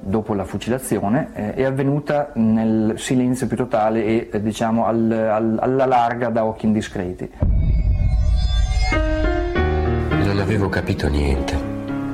dopo 0.00 0.34
la 0.34 0.44
fucilazione 0.44 1.30
eh, 1.34 1.54
è 1.54 1.64
avvenuta 1.64 2.30
nel 2.34 2.94
silenzio 2.96 3.46
più 3.46 3.56
totale 3.56 4.04
e 4.04 4.28
eh, 4.32 4.42
diciamo 4.42 4.86
al, 4.86 5.10
al, 5.10 5.58
alla 5.60 5.86
larga 5.86 6.28
da 6.30 6.44
occhi 6.44 6.66
indiscreti. 6.66 7.30
Non 10.10 10.38
avevo 10.38 10.68
capito 10.68 11.08
niente 11.08 11.54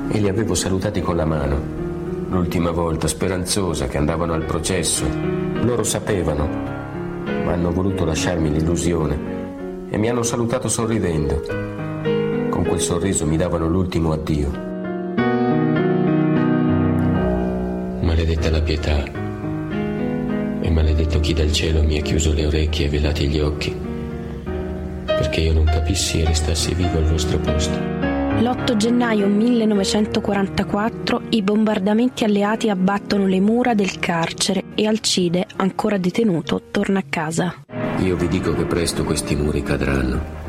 e 0.09 0.19
li 0.19 0.27
avevo 0.27 0.53
salutati 0.53 1.01
con 1.01 1.15
la 1.15 1.25
mano. 1.25 1.85
L'ultima 2.29 2.71
volta, 2.71 3.07
speranzosa, 3.07 3.87
che 3.87 3.97
andavano 3.97 4.33
al 4.33 4.43
processo. 4.43 5.05
Loro 5.61 5.83
sapevano, 5.83 6.45
ma 6.45 7.53
hanno 7.53 7.71
voluto 7.71 8.03
lasciarmi 8.03 8.51
l'illusione 8.51 9.35
e 9.89 9.97
mi 9.97 10.09
hanno 10.09 10.23
salutato 10.23 10.67
sorridendo. 10.67 11.41
Con 12.49 12.65
quel 12.65 12.81
sorriso 12.81 13.25
mi 13.25 13.37
davano 13.37 13.67
l'ultimo 13.67 14.11
addio. 14.11 14.66
Maledetta 18.07 18.49
la 18.49 18.61
pietà. 18.61 19.03
E 20.61 20.69
maledetto 20.71 21.19
chi 21.19 21.33
dal 21.33 21.51
cielo 21.51 21.83
mi 21.83 21.97
ha 21.99 22.01
chiuso 22.01 22.31
le 22.31 22.45
orecchie 22.45 22.85
e 22.85 22.89
velati 22.89 23.27
gli 23.27 23.37
occhi, 23.37 23.75
perché 25.05 25.41
io 25.41 25.51
non 25.51 25.65
capissi 25.65 26.21
e 26.21 26.25
restassi 26.25 26.73
vivo 26.73 26.99
al 26.99 27.03
vostro 27.03 27.37
posto. 27.39 27.77
L'8 27.77 28.77
gennaio 28.77 29.27
1944 29.27 31.23
i 31.31 31.41
bombardamenti 31.41 32.23
alleati 32.23 32.69
abbattono 32.69 33.27
le 33.27 33.41
mura 33.41 33.73
del 33.73 33.99
carcere 33.99 34.63
e 34.73 34.87
Alcide, 34.87 35.45
ancora 35.57 35.97
detenuto, 35.97 36.61
torna 36.71 36.99
a 36.99 37.05
casa. 37.09 37.65
Io 37.99 38.15
vi 38.15 38.29
dico 38.29 38.53
che 38.53 38.63
presto 38.63 39.03
questi 39.03 39.35
muri 39.35 39.61
cadranno. 39.61 40.45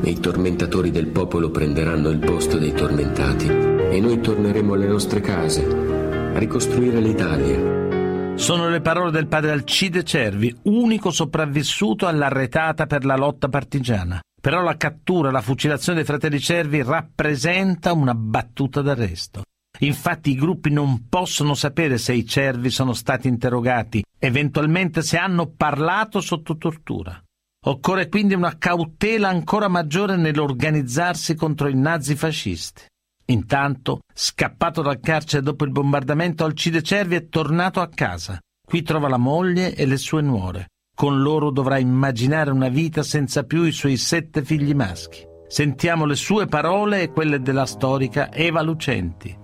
E 0.00 0.08
i 0.08 0.18
tormentatori 0.18 0.90
del 0.90 1.08
popolo 1.08 1.50
prenderanno 1.50 2.08
il 2.08 2.18
posto 2.18 2.56
dei 2.56 2.72
tormentati. 2.72 3.46
E 3.46 4.00
noi 4.00 4.22
torneremo 4.22 4.72
alle 4.72 4.86
nostre 4.86 5.20
case 5.20 5.91
ricostruire 6.34 7.00
l'Italia. 7.00 8.36
Sono 8.36 8.68
le 8.68 8.80
parole 8.80 9.10
del 9.10 9.28
padre 9.28 9.52
Alcide 9.52 10.04
Cervi, 10.04 10.54
unico 10.62 11.10
sopravvissuto 11.10 12.06
all'arretata 12.06 12.86
per 12.86 13.04
la 13.04 13.16
lotta 13.16 13.48
partigiana. 13.48 14.20
Però 14.40 14.62
la 14.62 14.76
cattura, 14.76 15.30
la 15.30 15.40
fucilazione 15.40 15.98
dei 15.98 16.06
fratelli 16.06 16.40
Cervi 16.40 16.82
rappresenta 16.82 17.92
una 17.92 18.14
battuta 18.14 18.82
d'arresto. 18.82 19.42
Infatti 19.80 20.30
i 20.30 20.34
gruppi 20.34 20.70
non 20.70 21.08
possono 21.08 21.54
sapere 21.54 21.98
se 21.98 22.12
i 22.12 22.26
cervi 22.26 22.70
sono 22.70 22.92
stati 22.92 23.28
interrogati, 23.28 24.02
eventualmente 24.18 25.02
se 25.02 25.16
hanno 25.16 25.52
parlato 25.56 26.20
sotto 26.20 26.56
tortura. 26.56 27.20
Occorre 27.64 28.08
quindi 28.08 28.34
una 28.34 28.58
cautela 28.58 29.28
ancora 29.28 29.68
maggiore 29.68 30.16
nell'organizzarsi 30.16 31.34
contro 31.34 31.68
i 31.68 31.76
nazifascisti. 31.76 32.82
Intanto, 33.26 34.00
scappato 34.12 34.82
dal 34.82 35.00
carcere 35.00 35.42
dopo 35.42 35.64
il 35.64 35.70
bombardamento, 35.70 36.44
Alcide 36.44 36.82
Cervi 36.82 37.14
è 37.14 37.28
tornato 37.28 37.80
a 37.80 37.88
casa. 37.88 38.38
Qui 38.64 38.82
trova 38.82 39.08
la 39.08 39.16
moglie 39.16 39.74
e 39.74 39.86
le 39.86 39.96
sue 39.96 40.22
nuore. 40.22 40.68
Con 40.94 41.20
loro 41.20 41.50
dovrà 41.50 41.78
immaginare 41.78 42.50
una 42.50 42.68
vita 42.68 43.02
senza 43.02 43.44
più 43.44 43.64
i 43.64 43.72
suoi 43.72 43.96
sette 43.96 44.44
figli 44.44 44.74
maschi. 44.74 45.24
Sentiamo 45.48 46.04
le 46.06 46.16
sue 46.16 46.46
parole 46.46 47.02
e 47.02 47.10
quelle 47.10 47.40
della 47.40 47.66
storica 47.66 48.32
Eva 48.32 48.62
Lucenti. 48.62 49.38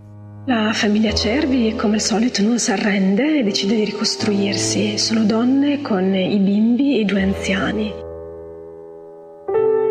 La 0.46 0.72
famiglia 0.72 1.12
Cervi, 1.12 1.74
come 1.76 1.96
al 1.96 2.00
solito, 2.00 2.42
non 2.42 2.58
si 2.58 2.70
arrende 2.70 3.40
e 3.40 3.42
decide 3.42 3.74
di 3.76 3.84
ricostruirsi. 3.84 4.96
Sono 4.96 5.24
donne 5.24 5.82
con 5.82 6.14
i 6.14 6.38
bimbi 6.38 6.96
e 6.96 7.00
i 7.00 7.04
due 7.04 7.22
anziani. 7.22 8.08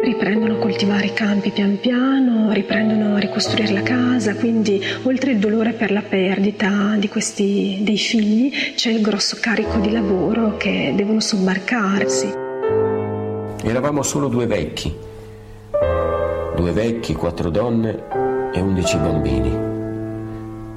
Riprendono 0.08 0.54
a 0.54 0.60
coltivare 0.60 1.08
i 1.08 1.14
campi 1.14 1.52
pian 1.52 1.82
piano, 1.82 2.54
riprendono 2.54 3.16
a 3.16 3.20
ricostruire 3.20 3.74
la 3.74 3.82
casa, 3.82 4.36
quindi 4.36 4.82
oltre 5.04 5.32
il 5.32 5.38
dolore 5.38 5.74
per 5.74 5.92
la 5.92 6.02
perdita 6.02 6.96
di 6.96 7.10
questi, 7.10 7.80
dei 7.82 7.98
figli 7.98 8.74
c'è 8.74 8.90
il 8.90 9.02
grosso 9.02 9.36
carico 9.42 9.80
di 9.80 9.92
lavoro 9.92 10.56
che 10.56 10.94
devono 10.96 11.20
sobbarcarsi. 11.20 12.32
Eravamo 13.64 14.02
solo 14.02 14.30
due 14.30 14.46
vecchi, 14.46 14.96
due 16.56 16.72
vecchi, 16.72 17.14
quattro 17.14 17.50
donne 17.50 18.04
e 18.54 18.62
undici 18.62 18.96
bambini. 18.96 19.52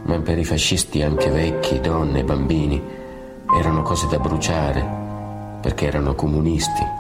Ma 0.07 0.21
per 0.23 0.39
i 0.39 0.45
fascisti 0.45 1.03
anche 1.03 1.31
vecchi, 1.31 1.79
donne 1.79 2.19
e 2.19 2.25
bambini 2.25 2.83
erano 3.57 3.83
cose 3.83 4.09
da 4.09 4.19
bruciare 4.19 4.85
perché 5.63 5.87
erano 5.87 6.17
comunisti. 6.17 6.99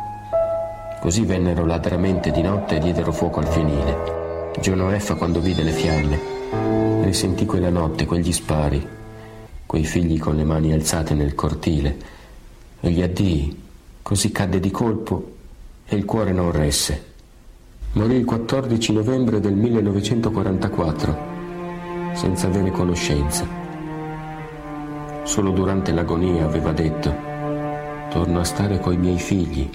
Così 1.01 1.25
vennero 1.25 1.65
ladramente 1.65 2.31
di 2.31 2.43
notte 2.43 2.77
e 2.77 2.79
diedero 2.79 3.11
fuoco 3.11 3.41
al 3.41 3.49
fienile. 3.49 4.53
F, 4.99 5.17
quando 5.17 5.41
vide 5.41 5.63
le 5.63 5.71
fiamme, 5.71 6.21
risentì 7.05 7.47
quella 7.47 7.71
notte 7.71 8.05
quegli 8.05 8.31
spari, 8.33 8.87
quei 9.65 9.85
figli 9.85 10.19
con 10.19 10.37
le 10.37 10.45
mani 10.45 10.75
alzate 10.75 11.15
nel 11.15 11.35
cortile, 11.35 11.97
e 12.81 12.91
gli 12.91 13.01
addii, 13.01 13.63
così 14.03 14.31
cadde 14.31 14.61
di 14.61 14.71
colpo 14.71 15.37
e 15.87 15.97
il 15.97 16.05
cuore 16.05 16.33
non 16.33 16.53
resse. 16.53 17.05
Morì 17.93 18.17
il 18.17 18.27
14 18.27 18.93
novembre 18.93 19.41
del 19.41 19.55
1944, 19.55 21.19
senza 22.13 22.47
avere 22.47 22.71
conoscenza. 22.71 23.47
Solo 25.23 25.51
durante 25.53 25.93
l'agonia 25.93 26.45
aveva 26.45 26.73
detto, 26.73 27.15
torno 28.11 28.41
a 28.41 28.45
stare 28.45 28.79
coi 28.81 28.99
miei 28.99 29.19
figli. 29.19 29.71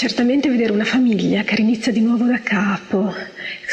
Certamente 0.00 0.48
vedere 0.48 0.72
una 0.72 0.86
famiglia 0.86 1.42
che 1.42 1.56
rinizia 1.56 1.92
di 1.92 2.00
nuovo 2.00 2.24
da 2.24 2.40
capo, 2.40 3.14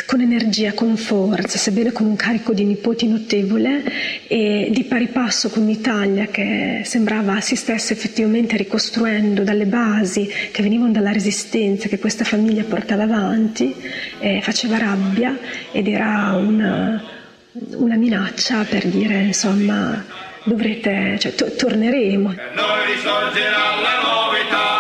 con 0.06 0.20
energia, 0.20 0.74
con 0.74 0.98
forza, 0.98 1.58
sebbene 1.58 1.94
con 1.94 2.06
un 2.06 2.18
carico 2.18 2.52
di 2.52 2.66
nipoti 2.66 3.08
notevole 3.08 3.82
e 4.28 4.68
di 4.70 4.84
pari 4.84 5.08
passo 5.08 5.48
con 5.48 5.66
l'Italia 5.66 6.26
che 6.26 6.82
sembrava 6.84 7.40
si 7.40 7.56
stesse 7.56 7.94
effettivamente 7.94 8.58
ricostruendo 8.58 9.44
dalle 9.44 9.68
basi 9.68 10.30
che 10.52 10.62
venivano 10.62 10.92
dalla 10.92 11.14
resistenza 11.14 11.88
che 11.88 11.98
questa 11.98 12.26
famiglia 12.26 12.66
portava 12.66 13.04
avanti, 13.04 13.74
eh, 14.20 14.42
faceva 14.42 14.78
rabbia 14.78 15.40
ed 15.72 15.88
era 15.88 16.34
una, 16.34 17.02
una 17.76 17.96
minaccia 17.96 18.66
per 18.66 18.86
dire 18.88 19.22
insomma 19.22 20.04
dovrete, 20.44 21.18
cioè, 21.20 21.34
to- 21.36 21.56
torneremo. 21.56 22.34
Noi 22.54 22.94
risorgerà 22.94 23.80
la 23.82 24.02
nuova 24.02 24.77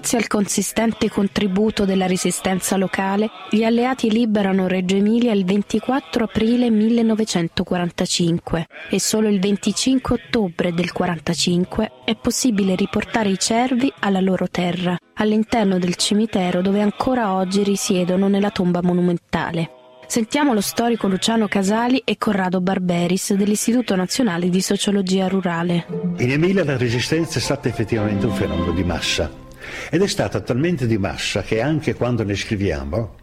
Grazie 0.00 0.16
al 0.16 0.28
consistente 0.28 1.10
contributo 1.10 1.84
della 1.84 2.06
resistenza 2.06 2.78
locale, 2.78 3.28
gli 3.50 3.64
alleati 3.64 4.10
liberano 4.10 4.66
Reggio 4.66 4.96
Emilia 4.96 5.32
il 5.32 5.44
24 5.44 6.24
aprile 6.24 6.70
1945 6.70 8.66
e 8.88 8.98
solo 8.98 9.28
il 9.28 9.38
25 9.38 10.14
ottobre 10.14 10.72
del 10.72 10.90
45 10.92 11.92
è 12.06 12.16
possibile 12.16 12.76
riportare 12.76 13.28
i 13.28 13.38
cervi 13.38 13.92
alla 13.98 14.20
loro 14.20 14.48
terra, 14.48 14.96
all'interno 15.16 15.78
del 15.78 15.96
cimitero 15.96 16.62
dove 16.62 16.80
ancora 16.80 17.34
oggi 17.34 17.62
risiedono 17.62 18.26
nella 18.26 18.50
tomba 18.50 18.80
monumentale. 18.80 19.72
Sentiamo 20.06 20.54
lo 20.54 20.62
storico 20.62 21.08
Luciano 21.08 21.46
Casali 21.46 22.00
e 22.06 22.16
Corrado 22.16 22.62
Barberis 22.62 23.34
dell'Istituto 23.34 23.94
Nazionale 23.96 24.48
di 24.48 24.62
Sociologia 24.62 25.28
Rurale. 25.28 25.86
In 26.16 26.30
Emilia 26.30 26.64
la 26.64 26.78
resistenza 26.78 27.38
è 27.38 27.42
stata 27.42 27.68
effettivamente 27.68 28.24
un 28.24 28.32
fenomeno 28.32 28.72
di 28.72 28.82
massa 28.82 29.48
ed 29.90 30.02
è 30.02 30.06
stata 30.06 30.40
talmente 30.40 30.86
di 30.86 30.98
massa 30.98 31.42
che 31.42 31.60
anche 31.60 31.94
quando 31.94 32.24
ne 32.24 32.34
scriviamo 32.34 33.16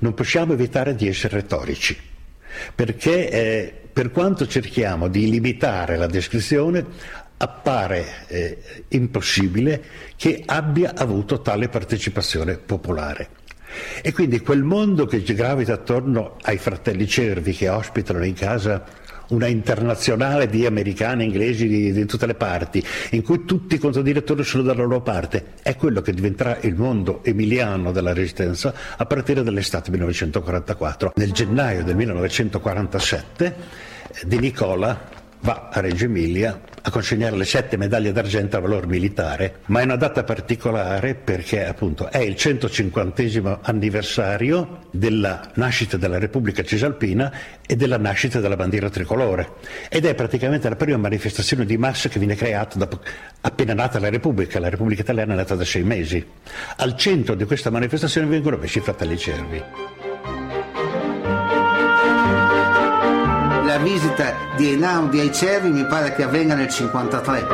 non 0.00 0.14
possiamo 0.14 0.52
evitare 0.52 0.94
di 0.94 1.08
essere 1.08 1.40
retorici, 1.40 1.96
perché 2.74 3.30
eh, 3.30 3.74
per 3.92 4.10
quanto 4.10 4.46
cerchiamo 4.46 5.08
di 5.08 5.28
limitare 5.28 5.96
la 5.96 6.06
descrizione 6.06 6.84
appare 7.38 8.26
eh, 8.28 8.58
impossibile 8.88 9.82
che 10.16 10.42
abbia 10.44 10.94
avuto 10.94 11.40
tale 11.40 11.68
partecipazione 11.68 12.58
popolare. 12.58 13.30
E 14.02 14.12
quindi 14.12 14.40
quel 14.40 14.62
mondo 14.62 15.06
che 15.06 15.22
gravita 15.22 15.74
attorno 15.74 16.36
ai 16.42 16.58
fratelli 16.58 17.06
cervi 17.06 17.52
che 17.52 17.68
ospitano 17.68 18.24
in 18.24 18.34
casa 18.34 18.84
una 19.28 19.46
internazionale 19.46 20.48
di 20.48 20.66
americani, 20.66 21.24
inglesi 21.24 21.66
di, 21.66 21.92
di, 21.92 22.06
tutte 22.06 22.26
le 22.26 22.34
parti, 22.34 22.82
in 23.10 23.22
cui 23.22 23.44
tutti 23.44 23.74
i 23.74 23.78
contadirettori 23.78 24.44
sono 24.44 24.62
dalla 24.62 24.82
loro 24.82 25.00
parte, 25.00 25.52
è 25.62 25.76
quello 25.76 26.00
che 26.00 26.12
diventerà 26.12 26.58
il 26.62 26.74
mondo 26.74 27.22
emiliano 27.24 27.92
della 27.92 28.12
resistenza 28.12 28.72
a 28.96 29.06
partire 29.06 29.42
dall'estate 29.42 29.90
1944. 29.90 31.12
Nel 31.16 31.32
gennaio 31.32 31.84
del 31.84 31.96
1947 31.96 33.46
eh, 34.08 34.26
Di 34.26 34.38
Nicola 34.38 34.98
va 35.40 35.68
a 35.72 35.80
Reggio 35.80 36.06
Emilia 36.06 36.67
a 36.82 36.90
consegnare 36.90 37.36
le 37.36 37.44
sette 37.44 37.76
medaglie 37.76 38.12
d'argento 38.12 38.56
a 38.56 38.60
valor 38.60 38.86
militare, 38.86 39.60
ma 39.66 39.80
è 39.80 39.84
una 39.84 39.96
data 39.96 40.24
particolare 40.24 41.14
perché 41.14 41.66
appunto 41.66 42.10
è 42.10 42.18
il 42.18 42.36
150 42.36 43.60
anniversario 43.62 44.86
della 44.90 45.50
nascita 45.54 45.96
della 45.96 46.18
Repubblica 46.18 46.62
Cisalpina 46.62 47.32
e 47.66 47.76
della 47.76 47.98
nascita 47.98 48.40
della 48.40 48.56
bandiera 48.56 48.88
tricolore 48.90 49.54
ed 49.88 50.04
è 50.04 50.14
praticamente 50.14 50.68
la 50.68 50.76
prima 50.76 50.96
manifestazione 50.96 51.64
di 51.64 51.76
massa 51.76 52.08
che 52.08 52.18
viene 52.18 52.34
creata 52.34 52.78
dopo 52.78 53.00
appena 53.40 53.74
nata 53.74 53.98
la 53.98 54.10
Repubblica, 54.10 54.58
la 54.58 54.68
Repubblica 54.68 55.02
Italiana 55.02 55.34
è 55.34 55.36
nata 55.36 55.54
da 55.54 55.64
sei 55.64 55.82
mesi. 55.82 56.24
Al 56.76 56.96
centro 56.96 57.34
di 57.34 57.44
questa 57.44 57.70
manifestazione 57.70 58.26
vengono 58.26 58.56
messi 58.56 58.78
i 58.78 58.82
fratelli 58.82 59.16
Cervi. 59.18 60.07
Visita 63.82 64.34
di 64.56 64.70
Einaudi 64.70 65.20
ai 65.20 65.32
Cervi 65.32 65.70
mi 65.70 65.86
pare 65.86 66.12
che 66.14 66.24
avvenga 66.24 66.54
nel 66.54 66.68
53. 66.68 67.46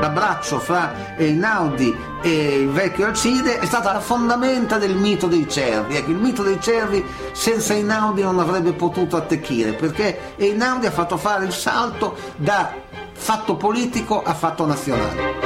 L'abbraccio 0.00 0.60
fra 0.60 1.16
Einaudi 1.16 1.94
e 2.22 2.60
il 2.60 2.68
vecchio 2.70 3.06
Alcide 3.06 3.58
è 3.58 3.66
stata 3.66 3.92
la 3.92 4.00
fondamenta 4.00 4.78
del 4.78 4.94
mito 4.94 5.26
dei 5.26 5.48
cervi. 5.48 5.96
Ecco, 5.96 6.10
il 6.10 6.16
mito 6.16 6.42
dei 6.42 6.60
cervi 6.60 7.04
senza 7.32 7.74
Einaudi 7.74 8.22
non 8.22 8.38
avrebbe 8.38 8.72
potuto 8.72 9.16
attecchire 9.16 9.72
perché 9.72 10.34
Einaudi 10.36 10.86
ha 10.86 10.92
fatto 10.92 11.16
fare 11.16 11.44
il 11.44 11.52
salto 11.52 12.16
da 12.36 12.72
fatto 13.12 13.56
politico 13.56 14.22
a 14.22 14.34
fatto 14.34 14.64
nazionale 14.64 15.45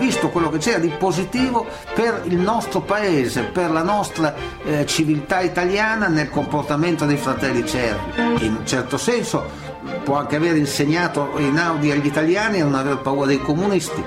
visto 0.00 0.30
quello 0.30 0.48
che 0.48 0.58
c'era 0.58 0.78
di 0.78 0.88
positivo 0.88 1.66
per 1.94 2.22
il 2.24 2.38
nostro 2.38 2.80
paese, 2.80 3.42
per 3.42 3.70
la 3.70 3.82
nostra 3.82 4.34
eh, 4.64 4.86
civiltà 4.86 5.40
italiana 5.40 6.08
nel 6.08 6.30
comportamento 6.30 7.04
dei 7.04 7.18
fratelli 7.18 7.64
Cervi. 7.66 8.46
In 8.46 8.56
un 8.58 8.66
certo 8.66 8.96
senso 8.96 9.68
può 10.02 10.16
anche 10.16 10.36
aver 10.36 10.56
insegnato 10.56 11.36
Einaudi 11.36 11.90
agli 11.90 12.06
italiani 12.06 12.60
a 12.60 12.64
non 12.64 12.74
aver 12.74 12.98
paura 12.98 13.26
dei 13.26 13.40
comunisti. 13.40 14.02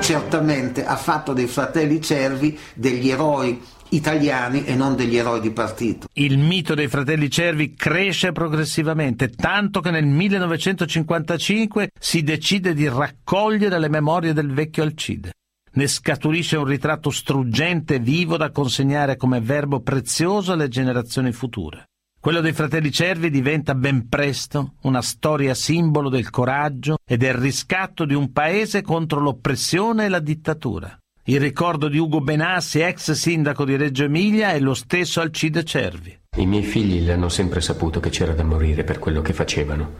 Certamente 0.00 0.84
ha 0.84 0.96
fatto 0.96 1.32
dei 1.32 1.48
fratelli 1.48 2.00
Cervi 2.00 2.58
degli 2.74 3.10
eroi 3.10 3.60
italiani 3.90 4.64
e 4.64 4.74
non 4.74 4.96
degli 4.96 5.16
eroi 5.16 5.40
di 5.40 5.50
partito. 5.50 6.08
Il 6.14 6.38
mito 6.38 6.74
dei 6.74 6.88
fratelli 6.88 7.30
Cervi 7.30 7.74
cresce 7.74 8.32
progressivamente, 8.32 9.30
tanto 9.30 9.80
che 9.80 9.90
nel 9.90 10.06
1955 10.06 11.90
si 11.98 12.22
decide 12.22 12.74
di 12.74 12.88
raccogliere 12.88 13.78
le 13.78 13.88
memorie 13.88 14.32
del 14.32 14.52
vecchio 14.52 14.82
Alcide. 14.82 15.32
Ne 15.72 15.86
scaturisce 15.86 16.56
un 16.56 16.64
ritratto 16.64 17.10
struggente 17.10 17.96
e 17.96 17.98
vivo 17.98 18.36
da 18.36 18.50
consegnare 18.50 19.16
come 19.16 19.40
verbo 19.40 19.80
prezioso 19.80 20.52
alle 20.52 20.68
generazioni 20.68 21.32
future. 21.32 21.84
Quello 22.18 22.40
dei 22.40 22.54
fratelli 22.54 22.90
Cervi 22.90 23.30
diventa 23.30 23.74
ben 23.74 24.08
presto 24.08 24.74
una 24.82 25.02
storia 25.02 25.54
simbolo 25.54 26.08
del 26.08 26.30
coraggio 26.30 26.96
e 27.06 27.16
del 27.16 27.34
riscatto 27.34 28.04
di 28.04 28.14
un 28.14 28.32
paese 28.32 28.82
contro 28.82 29.20
l'oppressione 29.20 30.06
e 30.06 30.08
la 30.08 30.18
dittatura. 30.18 30.98
Il 31.28 31.40
ricordo 31.40 31.88
di 31.88 31.98
Ugo 31.98 32.20
Benassi, 32.20 32.78
ex 32.78 33.10
sindaco 33.10 33.64
di 33.64 33.74
Reggio 33.74 34.04
Emilia, 34.04 34.50
è 34.50 34.60
lo 34.60 34.74
stesso 34.74 35.20
Alcide 35.20 35.64
Cervi. 35.64 36.16
I 36.36 36.46
miei 36.46 36.62
figli 36.62 37.04
l'hanno 37.04 37.28
sempre 37.28 37.60
saputo 37.60 37.98
che 37.98 38.10
c'era 38.10 38.32
da 38.32 38.44
morire 38.44 38.84
per 38.84 39.00
quello 39.00 39.22
che 39.22 39.32
facevano, 39.32 39.90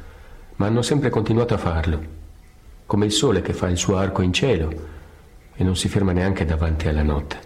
ma 0.55 0.67
hanno 0.67 0.83
sempre 0.83 1.11
continuato 1.11 1.53
a 1.55 1.59
farlo, 1.59 2.01
come 2.87 3.07
il 3.07 3.11
sole 3.11 3.43
che 3.43 3.53
fa 3.55 3.69
il 3.69 3.77
suo 3.77 3.97
arco 3.97 4.23
in 4.23 4.33
cielo 4.33 4.71
e 5.57 5.65
non 5.65 5.75
si 5.75 5.89
ferma 5.89 6.13
neanche 6.13 6.45
davanti 6.45 6.87
alla 6.87 7.03
notte. 7.03 7.39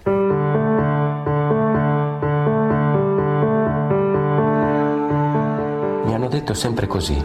Mi 6.04 6.14
hanno 6.14 6.28
detto 6.28 6.52
sempre 6.52 6.86
così, 6.86 7.16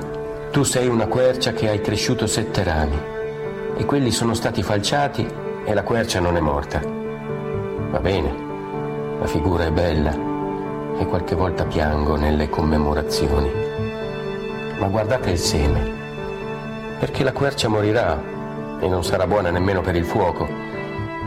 tu 0.53 0.63
sei 0.63 0.87
una 0.87 1.07
quercia 1.07 1.51
che 1.51 1.67
hai 1.67 1.81
cresciuto 1.81 2.25
sette 2.27 2.63
rami 2.63 2.97
e 3.75 3.83
quelli 3.83 4.11
sono 4.11 4.33
stati 4.33 4.63
falciati 4.63 5.43
e 5.65 5.73
la 5.73 5.83
quercia 5.83 6.19
non 6.19 6.37
è 6.37 6.39
morta. 6.39 6.79
Va 6.79 7.99
bene, 7.99 9.17
la 9.19 9.25
figura 9.25 9.65
è 9.65 9.71
bella 9.71 10.13
e 10.97 11.05
qualche 11.07 11.35
volta 11.35 11.65
piango 11.65 12.15
nelle 12.15 12.49
commemorazioni. 12.49 13.51
Ma 14.79 14.87
guardate 14.87 15.31
il 15.31 15.39
seme, 15.39 15.91
perché 16.99 17.23
la 17.23 17.31
quercia 17.31 17.67
morirà 17.67 18.21
e 18.79 18.87
non 18.87 19.03
sarà 19.03 19.25
buona 19.25 19.49
nemmeno 19.49 19.81
per 19.81 19.95
il 19.95 20.05
fuoco. 20.05 20.47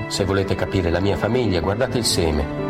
Se 0.07 0.24
volete 0.24 0.55
capire 0.55 0.90
la 0.90 1.01
mia 1.01 1.16
famiglia, 1.16 1.61
guardate 1.61 1.98
il 1.98 2.05
seme. 2.05 2.66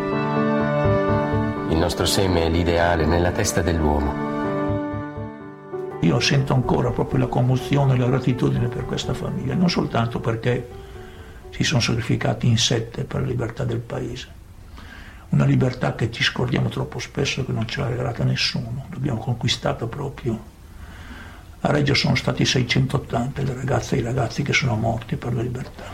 Il 1.69 1.77
nostro 1.77 2.07
seme 2.07 2.45
è 2.45 2.49
l'ideale 2.49 3.05
nella 3.05 3.31
testa 3.31 3.61
dell'uomo. 3.61 4.27
Io 6.01 6.19
sento 6.21 6.55
ancora 6.55 6.91
proprio 6.91 7.21
la 7.21 7.27
commozione 7.27 7.95
e 7.95 7.99
la 7.99 8.07
gratitudine 8.07 8.69
per 8.69 8.87
questa 8.87 9.13
famiglia, 9.13 9.55
non 9.55 9.69
soltanto 9.69 10.21
perché 10.21 10.87
si 11.51 11.65
sono 11.65 11.81
sacrificati 11.81 12.47
in 12.47 12.59
sette 12.59 13.05
per 13.05 13.21
la 13.21 13.27
libertà 13.27 13.65
del 13.65 13.81
paese, 13.81 14.29
una 15.31 15.45
libertà 15.45 15.95
che 15.95 16.11
ci 16.11 16.23
scordiamo 16.23 16.69
troppo 16.69 16.99
spesso 16.99 17.45
che 17.45 17.53
non 17.53 17.67
ce 17.67 17.81
l'ha 17.81 17.89
regalata 17.89 18.25
nessuno, 18.25 18.87
l'abbiamo 18.91 19.19
conquistata 19.19 19.87
proprio. 19.87 20.57
A 21.61 21.71
Reggio 21.73 21.95
sono 21.95 22.15
stati 22.15 22.45
680 22.45 23.43
le 23.43 23.55
ragazze 23.55 23.97
e 23.97 23.99
i 23.99 24.03
ragazzi 24.03 24.43
che 24.43 24.53
sono 24.53 24.77
morti 24.77 25.17
per 25.17 25.35
la 25.35 25.43
libertà 25.43 25.91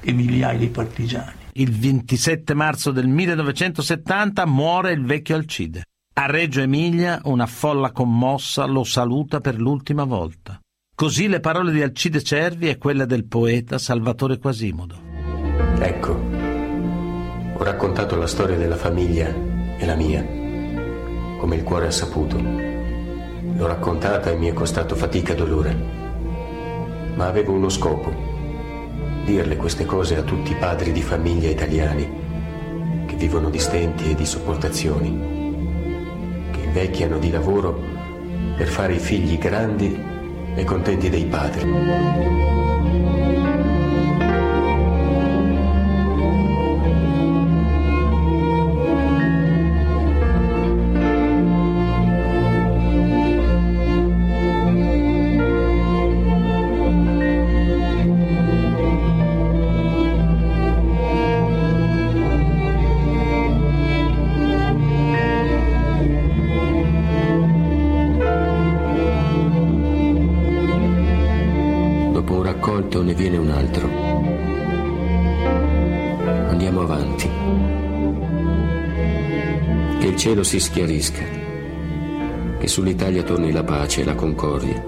e 0.00 0.12
migliaia 0.12 0.58
di 0.58 0.68
partigiani. 0.68 1.42
Il 1.52 1.70
27 1.70 2.54
marzo 2.54 2.90
del 2.90 3.06
1970 3.06 4.44
muore 4.46 4.92
il 4.92 5.04
vecchio 5.04 5.36
Alcide. 5.36 5.84
A 6.14 6.26
Reggio 6.26 6.60
Emilia 6.60 7.20
una 7.24 7.46
folla 7.46 7.92
commossa 7.92 8.64
lo 8.64 8.82
saluta 8.84 9.40
per 9.40 9.58
l'ultima 9.58 10.04
volta. 10.04 10.58
Così 10.96 11.26
le 11.26 11.40
parole 11.40 11.72
di 11.72 11.82
Alcide 11.82 12.22
Cervi 12.22 12.68
e 12.68 12.78
quelle 12.78 13.04
del 13.04 13.24
poeta 13.24 13.78
Salvatore 13.78 14.38
Quasimodo. 14.38 14.94
Ecco, 15.80 16.12
ho 16.12 17.62
raccontato 17.64 18.14
la 18.14 18.28
storia 18.28 18.56
della 18.56 18.76
famiglia 18.76 19.26
e 19.76 19.84
la 19.84 19.96
mia, 19.96 20.24
come 21.36 21.56
il 21.56 21.64
cuore 21.64 21.88
ha 21.88 21.90
saputo. 21.90 22.38
L'ho 22.38 23.66
raccontata 23.66 24.30
e 24.30 24.36
mi 24.36 24.46
è 24.46 24.52
costato 24.52 24.94
fatica 24.94 25.32
e 25.32 25.34
dolore. 25.34 25.76
Ma 27.16 27.26
avevo 27.26 27.54
uno 27.54 27.70
scopo, 27.70 28.14
dirle 29.24 29.56
queste 29.56 29.84
cose 29.84 30.16
a 30.16 30.22
tutti 30.22 30.52
i 30.52 30.56
padri 30.56 30.92
di 30.92 31.02
famiglia 31.02 31.48
italiani 31.50 32.08
che 33.06 33.16
vivono 33.16 33.50
di 33.50 33.58
stenti 33.58 34.12
e 34.12 34.14
di 34.14 34.24
sopportazioni, 34.24 35.10
che 36.52 36.60
invecchiano 36.60 37.18
di 37.18 37.32
lavoro 37.32 37.82
per 38.56 38.68
fare 38.68 38.94
i 38.94 39.00
figli 39.00 39.36
grandi 39.38 40.12
e 40.54 40.64
contenti 40.64 41.08
dei 41.10 41.24
padri. 41.24 42.63
Si 80.54 80.60
schiarisca. 80.60 81.24
Che 82.60 82.68
sull'Italia 82.68 83.24
torni 83.24 83.50
la 83.50 83.64
pace 83.64 84.02
e 84.02 84.04
la 84.04 84.14
concordia. 84.14 84.80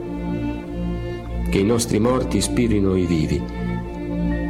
Che 1.50 1.58
i 1.58 1.64
nostri 1.64 1.98
morti 1.98 2.36
ispirino 2.36 2.94
i 2.94 3.04
vivi. 3.04 3.42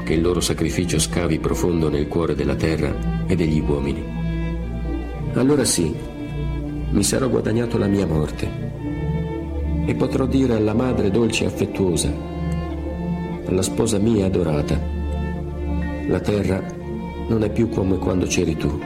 Che 0.05 0.13
il 0.13 0.21
loro 0.21 0.41
sacrificio 0.41 0.99
scavi 0.99 1.39
profondo 1.39 1.89
nel 1.89 2.07
cuore 2.07 2.35
della 2.35 2.55
terra 2.55 3.25
e 3.27 3.35
degli 3.35 3.61
uomini. 3.67 4.05
Allora 5.33 5.65
sì, 5.65 5.91
mi 6.91 7.03
sarò 7.03 7.31
guadagnato 7.31 7.79
la 7.79 7.87
mia 7.87 8.07
morte 8.07 8.65
e 9.87 9.95
potrò 9.95 10.27
dire 10.27 10.55
alla 10.55 10.75
madre 10.75 11.11
dolce 11.11 11.45
e 11.45 11.47
affettuosa, 11.47 12.13
alla 13.47 13.63
sposa 13.63 13.97
mia 13.97 14.27
adorata, 14.27 14.79
la 16.09 16.21
terra 16.21 16.63
non 17.29 17.43
è 17.43 17.51
più 17.51 17.71
come 17.71 17.97
quando 17.97 18.27
c'eri 18.27 18.55
tu. 18.55 18.86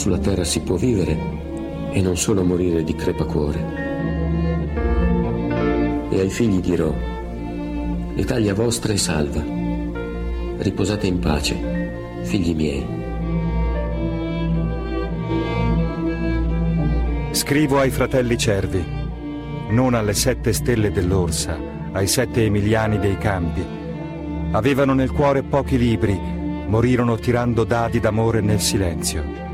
Sulla 0.00 0.16
terra 0.16 0.44
si 0.44 0.60
può 0.62 0.76
vivere 0.76 1.14
e 1.90 2.00
non 2.00 2.16
solo 2.16 2.42
morire 2.42 2.82
di 2.82 2.94
crepacuore. 2.94 3.58
E 6.08 6.20
ai 6.20 6.30
figli 6.30 6.60
dirò, 6.60 6.90
l'Italia 8.14 8.54
vostra 8.54 8.94
è 8.94 8.96
salva, 8.96 9.44
riposate 10.56 11.06
in 11.06 11.18
pace, 11.18 12.22
figli 12.22 12.54
miei. 12.54 12.86
Scrivo 17.32 17.78
ai 17.78 17.90
fratelli 17.90 18.38
Cervi, 18.38 18.82
non 19.68 19.92
alle 19.92 20.14
sette 20.14 20.54
stelle 20.54 20.90
dell'Orsa, 20.90 21.58
ai 21.92 22.06
sette 22.06 22.42
emiliani 22.46 22.98
dei 22.98 23.18
campi. 23.18 23.62
Avevano 24.52 24.94
nel 24.94 25.10
cuore 25.10 25.42
pochi 25.42 25.76
libri, 25.76 26.18
morirono 26.18 27.16
tirando 27.16 27.64
dadi 27.64 28.00
d'amore 28.00 28.40
nel 28.40 28.60
silenzio. 28.60 29.49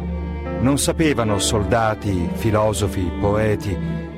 Non 0.60 0.78
sapevano 0.78 1.38
soldati, 1.38 2.28
filosofi, 2.34 3.10
poeti 3.20 3.76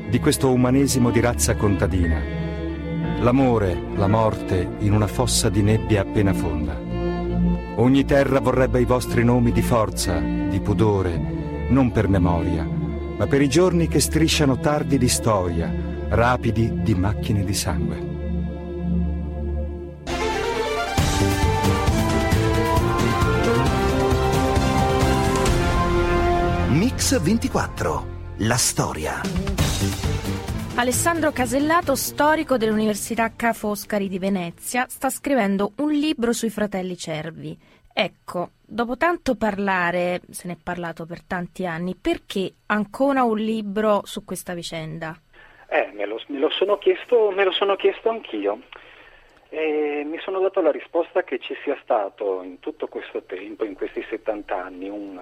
di 0.09 0.19
questo 0.21 0.51
umanesimo 0.51 1.11
di 1.11 1.21
razza 1.21 1.55
contadina. 1.57 2.19
L'amore, 3.21 3.79
la 3.97 4.07
morte 4.07 4.77
in 4.79 4.93
una 4.93 5.07
fossa 5.07 5.49
di 5.51 5.63
nebbia 5.63 6.03
appena 6.03 6.33
fonda. 6.33 6.79
Ogni 7.77 8.05
terra 8.05 8.41
vorrebbe 8.41 8.81
i 8.81 8.85
vostri 8.85 9.25
nomi 9.25 9.53
di 9.53 9.63
forza, 9.63 10.19
di 10.19 10.61
pudore, 10.61 11.67
non 11.69 11.93
per 11.93 12.09
memoria, 12.09 12.65
ma 12.65 13.27
per 13.27 13.43
i 13.43 13.49
giorni 13.49 13.89
che 13.89 14.01
strisciano 14.01 14.59
tardi 14.59 14.97
di 14.97 15.09
storia, 15.09 15.73
rapidi 16.09 16.83
di 16.83 16.95
macchine 16.95 17.45
di 17.45 17.55
sangue. 17.55 18.08
Mix 26.99 27.17
24. 27.23 28.03
La 28.39 28.57
storia. 28.57 29.21
Alessandro 30.75 31.31
Casellato, 31.31 31.95
storico 31.95 32.57
dell'Università 32.57 33.31
Ca' 33.37 33.53
Foscari 33.53 34.09
di 34.09 34.19
Venezia, 34.19 34.85
sta 34.89 35.09
scrivendo 35.09 35.75
un 35.77 35.93
libro 35.93 36.33
sui 36.33 36.51
fratelli 36.51 36.97
Cervi. 36.97 37.57
Ecco, 37.95 38.51
dopo 38.67 38.97
tanto 38.97 39.37
parlare, 39.37 40.23
se 40.31 40.49
ne 40.49 40.55
è 40.55 40.59
parlato 40.61 41.07
per 41.07 41.23
tanti 41.23 41.67
anni, 41.67 41.95
perché 41.95 42.55
ancora 42.67 43.23
un 43.23 43.39
libro 43.39 44.01
su 44.03 44.25
questa 44.25 44.55
vicenda? 44.55 45.15
Eh, 45.69 45.93
me 45.95 46.05
lo, 46.05 46.21
me 46.27 46.41
lo 46.41 46.51
sono 46.51 46.79
chiesto, 46.79 47.31
me 47.31 47.45
lo 47.45 47.53
sono 47.53 47.77
chiesto 47.77 48.09
anch'io. 48.09 48.63
E 49.51 50.03
mi 50.05 50.19
sono 50.19 50.41
dato 50.41 50.61
la 50.61 50.73
risposta 50.73 51.23
che 51.23 51.39
ci 51.39 51.55
sia 51.63 51.79
stato 51.81 52.43
in 52.43 52.59
tutto 52.59 52.89
questo 52.89 53.23
tempo, 53.23 53.65
in 53.65 53.75
questi 53.75 54.05
70 54.11 54.65
anni, 54.65 54.89
un 54.89 55.21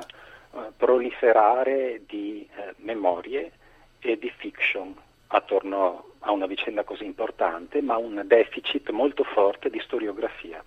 proliferare 0.77 2.03
di 2.07 2.49
uh, 2.57 2.73
memorie 2.79 3.53
e 4.01 4.19
di 4.19 4.33
fiction 4.37 4.95
attorno 5.29 6.12
a 6.21 6.31
una 6.33 6.47
vicenda 6.47 6.85
così 6.85 7.05
importante, 7.05 7.81
ma 7.83 7.97
un 7.97 8.23
deficit 8.25 8.90
molto 8.90 9.25
forte 9.25 9.71
di 9.71 9.81
storiografia, 9.81 10.62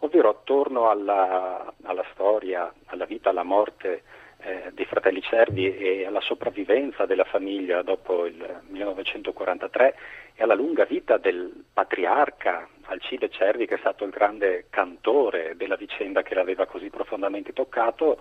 ovvero 0.00 0.28
attorno 0.28 0.88
alla, 0.88 1.72
alla 1.82 2.04
storia, 2.12 2.72
alla 2.86 3.04
vita, 3.04 3.30
alla 3.30 3.42
morte 3.42 4.02
eh, 4.44 4.70
dei 4.72 4.86
fratelli 4.86 5.22
Cervi 5.22 5.76
e 5.76 6.04
alla 6.04 6.20
sopravvivenza 6.20 7.06
della 7.06 7.24
famiglia 7.24 7.82
dopo 7.82 8.26
il 8.26 8.60
1943 8.68 9.94
e 10.34 10.42
alla 10.42 10.54
lunga 10.54 10.84
vita 10.84 11.16
del 11.16 11.64
patriarca 11.72 12.68
Alcide 12.86 13.30
Cervi, 13.30 13.66
che 13.66 13.76
è 13.76 13.78
stato 13.78 14.04
il 14.04 14.10
grande 14.10 14.66
cantore 14.70 15.54
della 15.56 15.76
vicenda 15.76 16.22
che 16.22 16.34
l'aveva 16.34 16.66
così 16.66 16.90
profondamente 16.90 17.52
toccato, 17.52 18.18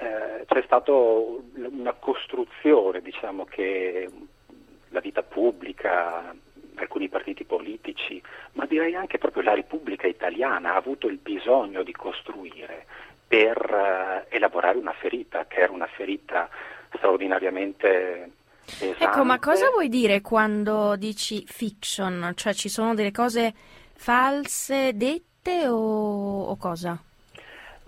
eh, 0.00 0.44
c'è 0.46 0.62
stata 0.64 0.92
una 0.92 1.92
costruzione, 1.92 3.02
diciamo 3.02 3.44
che 3.44 4.08
la 4.88 5.00
vita 5.00 5.22
pubblica, 5.22 6.34
alcuni 6.76 7.08
partiti 7.08 7.44
politici, 7.44 8.20
ma 8.52 8.64
direi 8.64 8.94
anche 8.94 9.18
proprio 9.18 9.42
la 9.42 9.54
Repubblica 9.54 10.06
italiana 10.06 10.72
ha 10.72 10.76
avuto 10.76 11.06
il 11.06 11.18
bisogno 11.18 11.82
di 11.82 11.92
costruire 11.92 12.86
per 13.26 13.58
uh, 13.70 14.34
elaborare 14.34 14.78
una 14.78 14.94
ferita, 14.94 15.46
che 15.46 15.60
era 15.60 15.72
una 15.72 15.86
ferita 15.86 16.48
straordinariamente 16.94 18.30
pesante. 18.64 19.04
Ecco, 19.04 19.24
ma 19.24 19.38
cosa 19.38 19.68
vuoi 19.70 19.88
dire 19.88 20.20
quando 20.22 20.96
dici 20.96 21.44
fiction? 21.46 22.32
Cioè 22.34 22.54
ci 22.54 22.68
sono 22.68 22.94
delle 22.94 23.12
cose 23.12 23.52
false 23.94 24.96
dette 24.96 25.68
o, 25.68 26.44
o 26.44 26.56
cosa? 26.56 27.00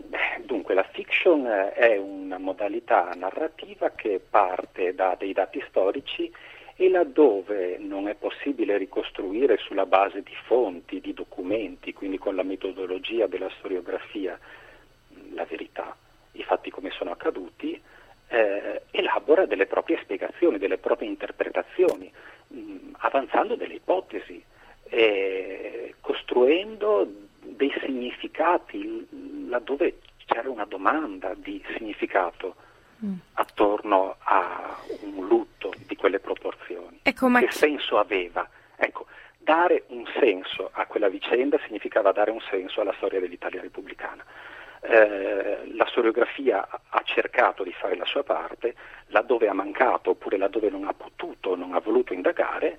Beh, 0.05 0.43
dunque, 0.45 0.75
la 0.75 0.83
fiction 0.93 1.47
è 1.47 1.97
una 1.97 2.39
modalità 2.39 3.11
narrativa 3.15 3.91
che 3.91 4.21
parte 4.21 4.95
da 4.95 5.17
dei 5.19 5.33
dati 5.33 5.63
storici 5.69 6.31
e 6.77 6.89
laddove 6.89 7.79
non 7.79 8.09
è 8.09 8.15
possibile 8.15 8.77
ricostruire 8.77 9.57
sulla 9.59 9.87
base 9.87 10.23
di 10.23 10.35
fonti, 10.45 11.01
di 11.01 11.15
documenti, 11.15 11.93
quindi 11.93 12.19
con 12.19 12.35
la 12.35 12.43
metodologia 12.43 13.27
della 13.27 13.51
storiografia, 13.59 14.39
la 15.35 15.45
verità, 15.45 15.97
i 16.33 16.43
fatti 16.43 16.71
come 16.71 16.91
sono 16.91 17.11
accaduti, 17.11 17.81
eh, 18.29 18.83
elabora 18.91 19.47
delle 19.47 19.67
proprie 19.67 19.99
spiegazioni, 20.03 20.59
delle 20.59 20.79
proprie 20.79 21.09
interpretazioni, 21.09 22.11
mh, 22.49 22.95
avanzando 22.99 23.55
delle 23.55 23.75
ipotesi, 23.75 24.43
e 24.85 25.95
costruendo 26.01 27.09
dei 27.41 27.73
significati 27.81 29.07
laddove 29.57 29.99
c'era 30.25 30.49
una 30.49 30.65
domanda 30.65 31.35
di 31.35 31.63
significato 31.77 32.57
Mm. 33.05 33.15
attorno 33.33 34.15
a 34.21 34.79
un 35.01 35.27
lutto 35.27 35.73
di 35.89 35.97
quelle 35.97 36.21
proporzioni. 36.21 37.01
Ecco, 37.03 37.29
che 37.33 37.47
chi- 37.49 37.53
senso 37.59 37.99
aveva? 37.99 38.49
Ecco, 38.77 39.07
dare 39.39 39.83
un 39.89 40.05
senso 40.21 40.71
a 40.73 40.87
quella 40.87 41.09
vicenda 41.09 41.59
significava 41.67 42.13
dare 42.13 42.31
un 42.31 42.39
senso 42.49 42.81
alla 42.81 42.95
storia 42.99 43.19
dell'Italia 43.19 43.61
repubblicana. 43.61 44.25
Eh, 44.83 45.73
la 45.75 45.85
storiografia 45.87 46.65
ha 46.91 47.03
cercato 47.05 47.65
di 47.65 47.73
fare 47.73 47.97
la 47.97 48.05
sua 48.05 48.23
parte, 48.23 48.77
laddove 49.09 49.49
ha 49.49 49.53
mancato 49.53 50.11
oppure 50.11 50.37
laddove 50.37 50.71
non 50.71 50.87
ha 50.87 50.93
potuto, 50.93 51.57
non 51.57 51.75
ha 51.75 51.81
voluto 51.81 52.13
indagare, 52.13 52.79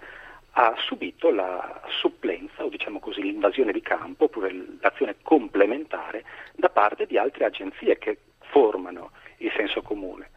ha 0.55 0.73
subito 0.85 1.31
la 1.31 1.81
supplenza 2.01 2.63
o 2.63 2.69
diciamo 2.69 2.99
così 2.99 3.21
l'invasione 3.21 3.71
di 3.71 3.81
campo 3.81 4.25
oppure 4.25 4.53
l'azione 4.79 5.15
complementare 5.23 6.23
da 6.55 6.69
parte 6.69 7.05
di 7.07 7.17
altre 7.17 7.45
agenzie 7.45 7.97
che 7.97 8.19
formano 8.39 9.11
il 9.37 9.51
senso 9.55 9.81
comune. 9.81 10.29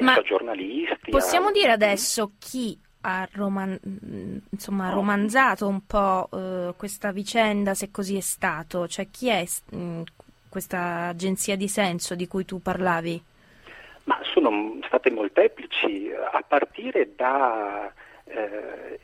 Ma 0.00 0.14
Penso 0.14 0.20
a 0.20 0.22
giornalisti, 0.22 1.10
Possiamo 1.10 1.48
a- 1.48 1.52
dire 1.52 1.72
adesso 1.72 2.32
chi 2.38 2.78
ha 3.02 3.28
roman- 3.32 3.78
mm, 3.86 4.36
insomma, 4.50 4.90
romanzato 4.90 5.68
un 5.68 5.84
po' 5.86 6.28
eh, 6.32 6.72
questa 6.76 7.12
vicenda, 7.12 7.74
se 7.74 7.90
così 7.90 8.16
è 8.16 8.20
stato? 8.20 8.88
Cioè 8.88 9.08
chi 9.10 9.28
è 9.28 9.44
mm, 9.76 10.02
questa 10.48 11.08
agenzia 11.08 11.56
di 11.56 11.68
senso 11.68 12.14
di 12.14 12.26
cui 12.26 12.46
tu 12.46 12.60
parlavi? 12.60 13.22
Ma 14.04 14.18
sono 14.32 14.78
state 14.86 15.10
molteplici, 15.10 16.10
a 16.10 16.42
partire 16.46 17.14
da 17.14 17.92
eh, 18.24 18.98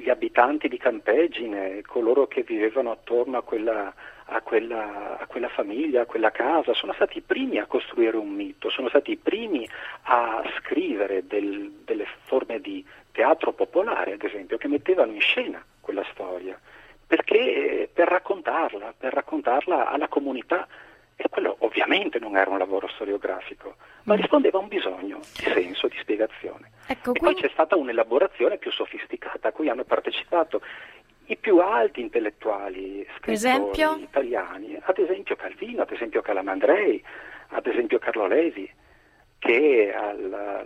gli 0.00 0.08
abitanti 0.08 0.68
di 0.68 0.78
Campegine, 0.78 1.82
coloro 1.82 2.26
che 2.26 2.42
vivevano 2.42 2.90
attorno 2.90 3.36
a 3.36 3.42
quella, 3.42 3.92
a, 4.24 4.40
quella, 4.40 5.18
a 5.18 5.26
quella 5.26 5.48
famiglia, 5.48 6.02
a 6.02 6.06
quella 6.06 6.30
casa, 6.30 6.72
sono 6.74 6.92
stati 6.94 7.18
i 7.18 7.22
primi 7.22 7.58
a 7.58 7.66
costruire 7.66 8.16
un 8.16 8.30
mito, 8.30 8.70
sono 8.70 8.88
stati 8.88 9.12
i 9.12 9.16
primi 9.16 9.68
a 10.02 10.42
scrivere 10.58 11.26
del- 11.26 11.70
delle 11.84 12.06
forme 12.24 12.60
di 12.60 12.84
teatro 13.12 13.52
popolare, 13.52 14.12
ad 14.14 14.22
esempio, 14.22 14.56
che 14.56 14.68
mettevano 14.68 15.12
in 15.12 15.20
scena 15.20 15.62
quella 15.80 16.04
storia, 16.12 16.58
perché 17.06 17.88
per 17.92 18.08
raccontarla, 18.08 18.94
per 18.96 19.12
raccontarla 19.12 19.90
alla 19.90 20.08
comunità 20.08 20.66
e 21.22 21.28
quello 21.28 21.56
ovviamente 21.58 22.18
non 22.18 22.34
era 22.36 22.48
un 22.48 22.56
lavoro 22.56 22.88
storiografico, 22.88 23.76
ma 24.04 24.14
rispondeva 24.14 24.58
a 24.58 24.62
un 24.62 24.68
bisogno 24.68 25.20
di 25.36 25.50
senso, 25.52 25.86
di 25.86 25.96
spiegazione. 26.00 26.70
Ecco, 26.86 27.12
e 27.12 27.18
poi 27.18 27.34
c'è 27.34 27.50
stata 27.52 27.76
un'elaborazione 27.76 28.56
più 28.56 28.72
sofisticata 28.72 29.48
a 29.48 29.52
cui 29.52 29.68
hanno 29.68 29.84
partecipato 29.84 30.62
i 31.26 31.36
più 31.36 31.58
alti 31.58 32.00
intellettuali 32.00 33.06
scrittori 33.18 33.32
esempio? 33.34 33.96
italiani, 33.96 34.78
ad 34.80 34.96
esempio 34.96 35.36
Calvino, 35.36 35.82
ad 35.82 35.90
esempio 35.92 36.22
Calamandrei, 36.22 37.04
ad 37.48 37.66
esempio 37.66 37.98
Carlo 37.98 38.26
Levi, 38.26 38.68
che 39.38 39.92
al- 39.94 40.64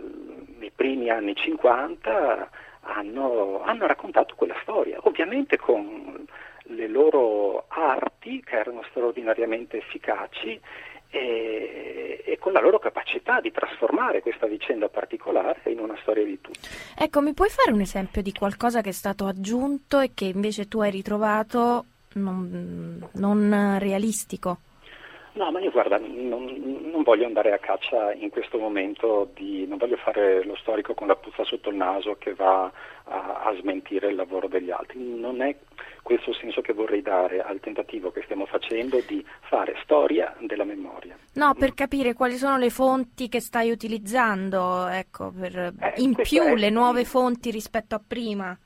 nei 0.57 0.71
primi 0.73 1.09
anni 1.09 1.35
50 1.35 2.49
hanno, 2.79 3.61
hanno 3.61 3.87
raccontato 3.87 4.35
quella 4.35 4.55
storia, 4.61 4.99
ovviamente 5.01 5.57
con 5.57 6.25
le 6.67 6.87
loro 6.87 7.65
arti 7.67 8.41
che 8.43 8.55
erano 8.55 8.83
straordinariamente 8.89 9.77
efficaci 9.77 10.59
e, 11.09 12.23
e 12.25 12.37
con 12.39 12.51
la 12.51 12.59
loro 12.59 12.79
capacità 12.79 13.39
di 13.39 13.51
trasformare 13.51 14.21
questa 14.21 14.47
vicenda 14.47 14.89
particolare 14.89 15.61
in 15.65 15.79
una 15.79 15.97
storia 16.01 16.25
di 16.25 16.39
tutti. 16.41 16.59
Ecco, 16.97 17.21
mi 17.21 17.33
puoi 17.33 17.49
fare 17.49 17.71
un 17.71 17.81
esempio 17.81 18.21
di 18.21 18.33
qualcosa 18.33 18.81
che 18.81 18.89
è 18.89 18.93
stato 18.93 19.25
aggiunto 19.25 19.99
e 19.99 20.11
che 20.13 20.25
invece 20.25 20.67
tu 20.67 20.79
hai 20.79 20.91
ritrovato 20.91 21.85
non, 22.13 23.07
non 23.13 23.77
realistico? 23.79 24.59
No, 25.35 25.51
ma 25.51 25.59
io 25.59 25.69
guarda, 25.69 25.97
non, 25.97 26.45
non 26.91 27.03
voglio 27.03 27.25
andare 27.25 27.51
a 27.51 27.57
caccia 27.57 28.13
in 28.13 28.29
questo 28.29 28.57
momento 28.57 29.29
di, 29.33 29.67
non 29.67 29.77
voglio 29.77 29.97
fare 29.97 30.45
lo 30.45 30.55
storico 30.55 30.93
con 30.93 31.07
la 31.07 31.15
puzza 31.17 31.43
sotto 31.43 31.69
il 31.69 31.75
naso 31.75 32.15
che 32.17 32.33
va 32.33 32.71
a, 33.03 33.41
a 33.43 33.53
smentire 33.59 34.07
il 34.07 34.15
lavoro 34.15 34.47
degli 34.47 34.71
altri. 34.71 34.97
Non 34.97 35.41
è 35.41 35.53
questo 36.01 36.29
il 36.29 36.37
senso 36.37 36.61
che 36.61 36.71
vorrei 36.71 37.01
dare 37.01 37.41
al 37.41 37.59
tentativo 37.59 38.11
che 38.11 38.21
stiamo 38.23 38.45
facendo 38.45 39.01
di 39.05 39.25
fare 39.41 39.75
storia 39.83 40.33
della 40.39 40.63
memoria. 40.63 41.17
No, 41.33 41.53
per 41.53 41.73
capire 41.73 42.13
quali 42.13 42.37
sono 42.37 42.57
le 42.57 42.69
fonti 42.69 43.27
che 43.27 43.41
stai 43.41 43.71
utilizzando, 43.71 44.87
ecco, 44.87 45.33
per, 45.37 45.73
in 45.97 46.13
questo 46.13 46.35
più 46.35 46.45
è- 46.45 46.55
le 46.55 46.69
nuove 46.69 47.03
fonti 47.03 47.51
rispetto 47.51 47.95
a 47.95 48.01
prima. 48.05 48.57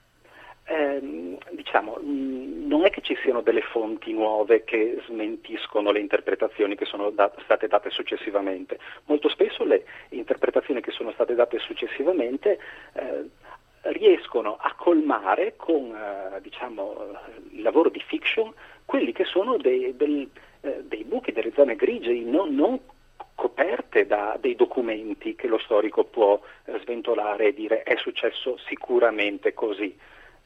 Ehm, 0.71 1.37
diciamo, 1.51 1.95
mh, 1.99 2.67
non 2.67 2.85
è 2.85 2.91
che 2.91 3.01
ci 3.01 3.17
siano 3.23 3.41
delle 3.41 3.61
fonti 3.61 4.13
nuove 4.13 4.63
che 4.63 5.01
smentiscono 5.07 5.89
le 5.91 5.99
interpretazioni 5.99 6.75
che 6.75 6.85
sono 6.85 7.09
da- 7.09 7.31
state 7.43 7.67
date 7.67 7.89
successivamente. 7.89 8.77
Molto 9.05 9.29
spesso 9.29 9.63
le 9.63 9.83
interpretazioni 10.09 10.79
che 10.81 10.91
sono 10.91 11.11
state 11.11 11.33
date 11.33 11.57
successivamente 11.57 12.59
eh, 12.93 13.25
riescono 13.93 14.57
a 14.59 14.73
colmare 14.75 15.55
con 15.55 15.91
eh, 15.95 16.39
diciamo, 16.41 17.15
il 17.51 17.63
lavoro 17.63 17.89
di 17.89 18.01
fiction 18.05 18.53
quelli 18.85 19.11
che 19.11 19.25
sono 19.25 19.57
dei, 19.57 19.95
del- 19.95 20.29
eh, 20.61 20.83
dei 20.83 21.03
buchi, 21.03 21.31
delle 21.31 21.51
zone 21.55 21.75
grigie, 21.75 22.13
non, 22.21 22.53
non 22.53 22.79
coperte 23.33 24.05
da 24.05 24.37
dei 24.39 24.55
documenti 24.55 25.33
che 25.33 25.47
lo 25.47 25.57
storico 25.57 26.03
può 26.03 26.39
eh, 26.65 26.79
sventolare 26.81 27.47
e 27.47 27.53
dire 27.55 27.81
è 27.81 27.95
successo 27.95 28.57
sicuramente 28.67 29.53
così. 29.55 29.97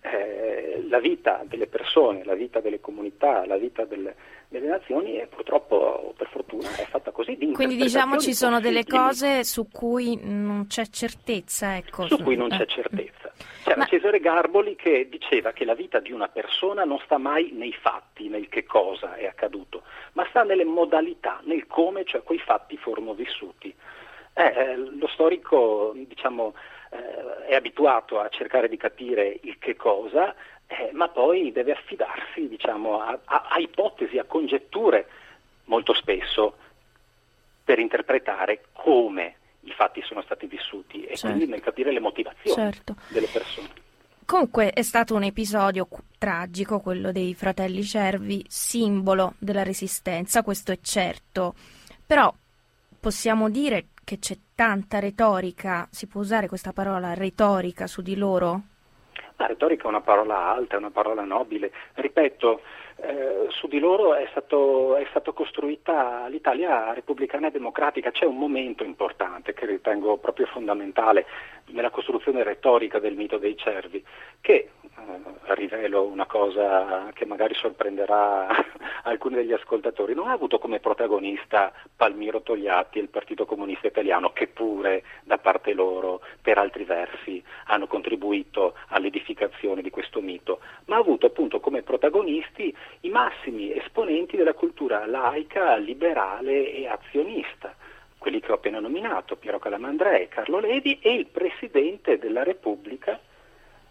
Eh, 0.05 0.83
la 0.89 0.99
vita 0.99 1.43
delle 1.45 1.67
persone, 1.67 2.25
la 2.25 2.35
vita 2.35 2.59
delle 2.59 2.81
comunità, 2.81 3.45
la 3.45 3.55
vita 3.55 3.85
del- 3.85 4.13
delle 4.49 4.67
nazioni 4.67 5.13
è 5.13 5.27
purtroppo, 5.27 5.75
o 5.75 6.13
per 6.15 6.27
fortuna, 6.27 6.69
è 6.75 6.85
fatta 6.85 7.11
così. 7.11 7.37
Di 7.37 7.51
Quindi 7.53 7.75
diciamo 7.77 8.17
ci 8.17 8.33
sono 8.33 8.59
delle 8.59 8.85
cose 8.85 9.43
su 9.43 9.69
cui 9.71 10.19
non 10.21 10.67
c'è 10.67 10.85
certezza, 10.87 11.77
ecco. 11.77 12.05
su 12.07 12.21
cui 12.21 12.35
non 12.35 12.51
eh. 12.51 12.57
c'è 12.57 12.65
certezza. 12.65 13.31
C'era 13.63 13.85
Cesare 13.85 14.19
Garboli 14.19 14.75
che 14.75 15.07
diceva 15.09 15.53
che 15.53 15.63
la 15.63 15.73
vita 15.73 15.99
di 15.99 16.11
una 16.11 16.27
persona 16.27 16.83
non 16.83 16.99
sta 17.05 17.17
mai 17.17 17.51
nei 17.53 17.73
fatti, 17.73 18.27
nel 18.27 18.49
che 18.49 18.65
cosa 18.65 19.15
è 19.15 19.25
accaduto, 19.25 19.83
ma 20.13 20.25
sta 20.29 20.43
nelle 20.43 20.65
modalità, 20.65 21.39
nel 21.45 21.65
come 21.65 22.03
cioè 22.03 22.23
quei 22.23 22.39
fatti 22.39 22.77
furono 22.77 23.13
vissuti. 23.13 23.73
Eh, 24.35 24.43
eh, 24.43 24.75
lo 24.75 25.07
storico 25.07 25.93
diciamo, 25.95 26.53
eh, 26.93 27.45
è 27.47 27.55
abituato 27.55 28.19
a 28.19 28.29
cercare 28.29 28.69
di 28.69 28.77
capire 28.77 29.39
il 29.43 29.57
che 29.59 29.75
cosa, 29.75 30.33
eh, 30.67 30.89
ma 30.93 31.09
poi 31.09 31.51
deve 31.51 31.73
affidarsi 31.73 32.47
diciamo, 32.47 33.01
a, 33.01 33.19
a- 33.25 33.47
a 33.49 33.59
ipotesi, 33.59 34.17
a 34.17 34.23
congetture 34.25 35.07
molto 35.65 35.93
spesso 35.93 36.57
per 37.63 37.79
interpretare 37.79 38.65
come 38.73 39.35
i 39.61 39.71
fatti 39.71 40.01
sono 40.03 40.21
stati 40.21 40.45
vissuti 40.45 41.03
e 41.03 41.15
Certo. 41.15 41.27
quindi 41.27 41.45
nel 41.47 41.61
capire 41.61 41.91
le 41.91 41.99
motivazioni 42.01 42.61
Certo. 42.71 42.95
delle 43.09 43.27
persone. 43.27 43.69
Comunque 44.25 44.71
è 44.71 44.81
stato 44.81 45.15
un 45.15 45.23
episodio 45.23 45.87
tragico, 46.17 46.79
quello 46.79 47.11
dei 47.11 47.33
fratelli 47.33 47.83
Cervi, 47.83 48.43
simbolo 48.47 49.33
della 49.37 49.63
resistenza, 49.63 50.43
questo 50.43 50.71
è 50.71 50.79
certo. 50.81 51.55
Però 52.05 52.33
possiamo 53.03 53.49
dire 53.49 53.87
che 54.05 54.17
c'è 54.17 54.37
tanta 54.55 54.99
retorica, 54.99 55.89
si 55.91 56.07
può 56.07 56.21
usare 56.21 56.47
questa 56.47 56.71
parola 56.71 57.13
retorica 57.13 57.85
su 57.85 58.01
di 58.01 58.15
loro? 58.15 58.61
La 59.35 59.45
retorica 59.45 59.83
è 59.83 59.87
una 59.87 59.99
parola 59.99 60.49
alta, 60.49 60.75
è 60.75 60.77
una 60.77 60.89
parola 60.89 61.25
nobile. 61.25 61.69
Ripeto, 61.95 62.61
eh, 63.01 63.47
su 63.49 63.67
di 63.67 63.79
loro 63.79 64.15
è, 64.15 64.25
stato, 64.31 64.95
è 64.95 65.05
stata 65.09 65.33
costruita 65.33 66.27
l'Italia 66.29 66.93
repubblicana 66.93 67.47
e 67.47 67.51
democratica. 67.51 68.09
C'è 68.09 68.23
un 68.23 68.37
momento 68.37 68.85
importante 68.85 69.53
che 69.53 69.65
ritengo 69.65 70.15
proprio 70.15 70.45
fondamentale 70.45 71.25
nella 71.73 71.89
costruzione 71.89 72.43
retorica 72.43 72.99
del 72.99 73.15
mito 73.15 73.37
dei 73.37 73.57
cervi, 73.57 74.03
che 74.39 74.53
eh, 74.53 75.53
rivelo 75.55 76.03
una 76.03 76.25
cosa 76.25 77.09
che 77.13 77.25
magari 77.25 77.53
sorprenderà 77.55 78.47
alcuni 79.03 79.35
degli 79.35 79.51
ascoltatori, 79.51 80.13
non 80.13 80.29
ha 80.29 80.33
avuto 80.33 80.59
come 80.59 80.79
protagonista 80.79 81.73
Palmiro 81.95 82.41
Togliatti 82.41 82.99
e 82.99 83.01
il 83.01 83.09
Partito 83.09 83.45
Comunista 83.45 83.87
Italiano, 83.87 84.31
che 84.31 84.47
pure 84.47 85.03
da 85.23 85.37
parte 85.37 85.73
loro, 85.73 86.21
per 86.41 86.57
altri 86.57 86.83
versi, 86.83 87.43
hanno 87.65 87.87
contribuito 87.87 88.75
all'edificazione 88.89 89.81
di 89.81 89.89
questo 89.89 90.21
mito, 90.21 90.59
ma 90.85 90.95
ha 90.95 90.99
avuto 90.99 91.25
appunto 91.25 91.59
come 91.59 91.81
protagonisti 91.81 92.75
i 93.01 93.09
massimi 93.09 93.75
esponenti 93.75 94.37
della 94.37 94.53
cultura 94.53 95.05
laica, 95.05 95.75
liberale 95.75 96.71
e 96.71 96.87
azionista 96.87 97.75
quelli 98.23 98.39
che 98.39 98.53
ho 98.53 98.55
appena 98.55 98.79
nominato, 98.79 99.35
Piero 99.35 99.59
Calamandrei, 99.59 100.29
Carlo 100.29 100.61
Levi 100.61 100.97
e 101.01 101.13
il 101.13 101.25
Presidente 101.25 102.17
della 102.17 102.43
Repubblica, 102.43 103.19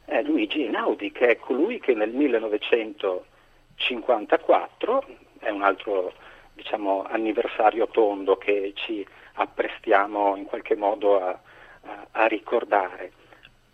eh, 0.06 0.22
Luigi 0.22 0.64
Einaudi, 0.64 1.12
che 1.12 1.28
è 1.28 1.36
colui 1.36 1.78
che 1.78 1.92
nel 1.92 2.12
1954, 2.12 5.04
è 5.38 5.50
un 5.50 5.60
altro 5.60 6.14
diciamo, 6.54 7.02
anniversario 7.02 7.88
tondo 7.88 8.38
che 8.38 8.72
ci 8.74 9.06
apprestiamo 9.34 10.36
in 10.36 10.46
qualche 10.46 10.76
modo 10.76 11.20
a, 11.20 11.38
a- 11.82 12.06
a 12.12 12.24
ricordare, 12.24 13.12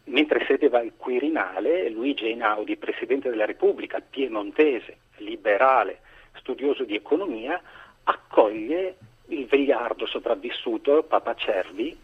mentre 0.06 0.44
sedeva 0.44 0.80
al 0.80 0.94
Quirinale, 0.96 1.88
Luigi 1.88 2.26
Einaudi, 2.26 2.76
Presidente 2.76 3.30
della 3.30 3.46
Repubblica, 3.46 4.00
piemontese, 4.00 4.96
liberale, 5.18 6.00
studioso 6.32 6.82
di 6.82 6.96
economia, 6.96 7.62
accoglie 8.02 8.96
il 9.29 9.47
vegliardo 9.47 10.07
sopravvissuto, 10.07 11.03
Papa 11.03 11.35
Cervi, 11.35 11.97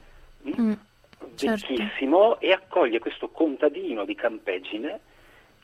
Mm, 0.46 0.72
certo. 1.36 1.66
vecchissimo, 1.68 2.38
e 2.38 2.52
accoglie 2.52 2.98
questo 2.98 3.28
contadino 3.28 4.04
di 4.04 4.14
Campeggine 4.14 5.00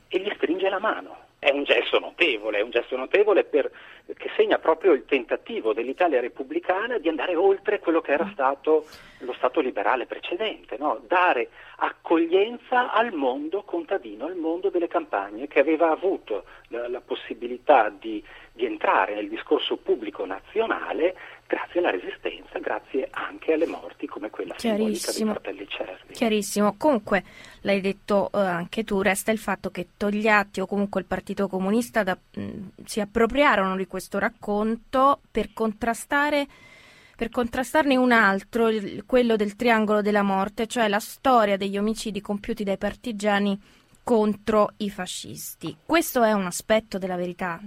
e 0.08 0.18
gli 0.18 0.30
stringe 0.34 0.68
la 0.70 0.78
mano. 0.78 1.28
È 1.38 1.50
un 1.50 1.64
gesto 1.64 1.98
notevole, 1.98 2.58
è 2.58 2.62
un 2.62 2.70
gesto 2.70 2.96
notevole 2.96 3.44
per- 3.44 3.70
che 4.16 4.30
segna 4.36 4.58
proprio 4.58 4.92
il 4.92 5.04
tentativo 5.06 5.72
dell'Italia 5.72 6.20
repubblicana 6.20 6.98
di 6.98 7.08
andare 7.08 7.34
oltre 7.34 7.78
quello 7.78 8.00
che 8.00 8.12
era 8.12 8.28
stato 8.32 8.86
lo 9.20 9.32
Stato 9.34 9.60
liberale 9.60 10.06
precedente, 10.06 10.76
no? 10.78 11.00
dare 11.06 11.48
accoglienza 11.76 12.90
al 12.92 13.12
mondo 13.12 13.62
contadino, 13.62 14.26
al 14.26 14.36
mondo 14.36 14.70
delle 14.70 14.88
campagne, 14.88 15.46
che 15.46 15.60
aveva 15.60 15.90
avuto 15.90 16.44
la, 16.68 16.88
la 16.88 17.00
possibilità 17.00 17.90
di, 17.90 18.22
di 18.52 18.64
entrare 18.64 19.14
nel 19.14 19.28
discorso 19.28 19.76
pubblico 19.76 20.24
nazionale 20.24 21.14
grazie 21.50 21.80
alla 21.80 21.90
resistenza, 21.90 22.58
grazie 22.60 23.08
anche 23.10 23.54
alle 23.54 23.66
morti 23.66 24.06
come 24.06 24.30
quella 24.30 24.54
simbolica 24.56 25.10
dei 25.12 25.24
fratelli 25.24 25.66
Cervi. 25.68 26.12
Chiarissimo. 26.12 26.76
Comunque, 26.76 27.24
l'hai 27.62 27.80
detto 27.80 28.30
eh, 28.32 28.38
anche 28.38 28.84
tu, 28.84 29.02
resta 29.02 29.32
il 29.32 29.38
fatto 29.38 29.70
che 29.70 29.88
Togliatti 29.96 30.60
o 30.60 30.66
comunque 30.66 31.00
il 31.00 31.06
Partito 31.06 31.48
Comunista 31.48 32.04
da- 32.04 32.16
mh, 32.16 32.50
si 32.84 33.00
appropriarono 33.00 33.76
di 33.76 33.86
questo 33.86 34.18
racconto 34.18 35.20
per 35.30 35.52
contrastare 35.52 36.46
per 37.16 37.28
contrastarne 37.28 37.96
un 37.96 38.12
altro, 38.12 38.68
il- 38.68 39.04
quello 39.04 39.36
del 39.36 39.54
triangolo 39.54 40.00
della 40.00 40.22
morte, 40.22 40.66
cioè 40.66 40.88
la 40.88 41.00
storia 41.00 41.58
degli 41.58 41.76
omicidi 41.76 42.22
compiuti 42.22 42.64
dai 42.64 42.78
partigiani 42.78 43.60
contro 44.02 44.72
i 44.78 44.88
fascisti. 44.88 45.76
Questo 45.84 46.22
è 46.22 46.32
un 46.32 46.46
aspetto 46.46 46.96
della 46.96 47.16
verità. 47.16 47.60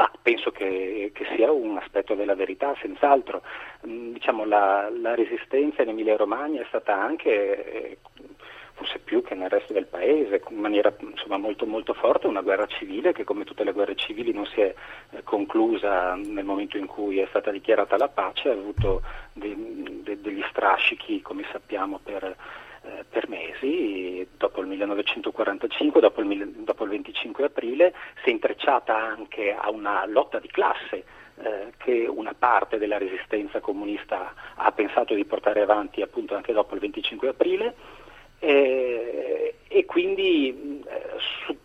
Ah, 0.00 0.12
penso 0.22 0.52
che, 0.52 1.10
che 1.12 1.26
sia 1.34 1.50
un 1.50 1.76
aspetto 1.76 2.14
della 2.14 2.36
verità, 2.36 2.72
senz'altro. 2.80 3.42
Mm, 3.84 4.12
Diciamo, 4.12 4.44
la, 4.44 4.88
la 4.90 5.16
resistenza 5.16 5.82
in 5.82 5.88
Emilia-Romagna 5.88 6.60
è 6.62 6.66
stata 6.68 6.94
anche, 6.94 7.72
eh, 7.72 7.98
forse 8.74 9.00
più 9.00 9.22
che 9.22 9.34
nel 9.34 9.50
resto 9.50 9.72
del 9.72 9.86
paese, 9.86 10.40
in 10.50 10.58
maniera 10.60 10.94
insomma, 11.00 11.36
molto, 11.36 11.66
molto 11.66 11.94
forte, 11.94 12.28
una 12.28 12.42
guerra 12.42 12.66
civile 12.66 13.12
che 13.12 13.24
come 13.24 13.42
tutte 13.42 13.64
le 13.64 13.72
guerre 13.72 13.96
civili 13.96 14.32
non 14.32 14.46
si 14.46 14.60
è 14.60 14.72
eh, 15.10 15.22
conclusa 15.24 16.14
nel 16.14 16.44
momento 16.44 16.76
in 16.76 16.86
cui 16.86 17.18
è 17.18 17.26
stata 17.30 17.50
dichiarata 17.50 17.96
la 17.96 18.08
pace, 18.08 18.50
ha 18.50 18.52
avuto 18.52 19.02
de- 19.32 19.56
de- 20.04 20.20
degli 20.20 20.44
strascichi, 20.50 21.20
come 21.22 21.44
sappiamo, 21.50 21.98
per, 22.00 22.36
per 23.08 23.28
mesi, 23.28 24.26
dopo 24.36 24.60
il 24.60 24.66
1945, 24.66 26.00
dopo 26.00 26.20
il, 26.20 26.48
dopo 26.48 26.84
il 26.84 26.90
25 26.90 27.44
aprile, 27.44 27.94
si 28.22 28.30
è 28.30 28.32
intrecciata 28.32 28.96
anche 28.96 29.52
a 29.52 29.70
una 29.70 30.06
lotta 30.06 30.38
di 30.38 30.48
classe 30.48 31.04
eh, 31.42 31.72
che 31.76 32.06
una 32.08 32.34
parte 32.36 32.78
della 32.78 32.98
resistenza 32.98 33.60
comunista 33.60 34.34
ha 34.56 34.72
pensato 34.72 35.14
di 35.14 35.24
portare 35.24 35.60
avanti 35.62 36.02
appunto 36.02 36.34
anche 36.34 36.52
dopo 36.52 36.74
il 36.74 36.80
25 36.80 37.28
aprile. 37.28 37.74
Eh, 38.40 39.54
e 39.66 39.84
quindi 39.84 40.82
eh, 40.86 41.02
su 41.44 41.56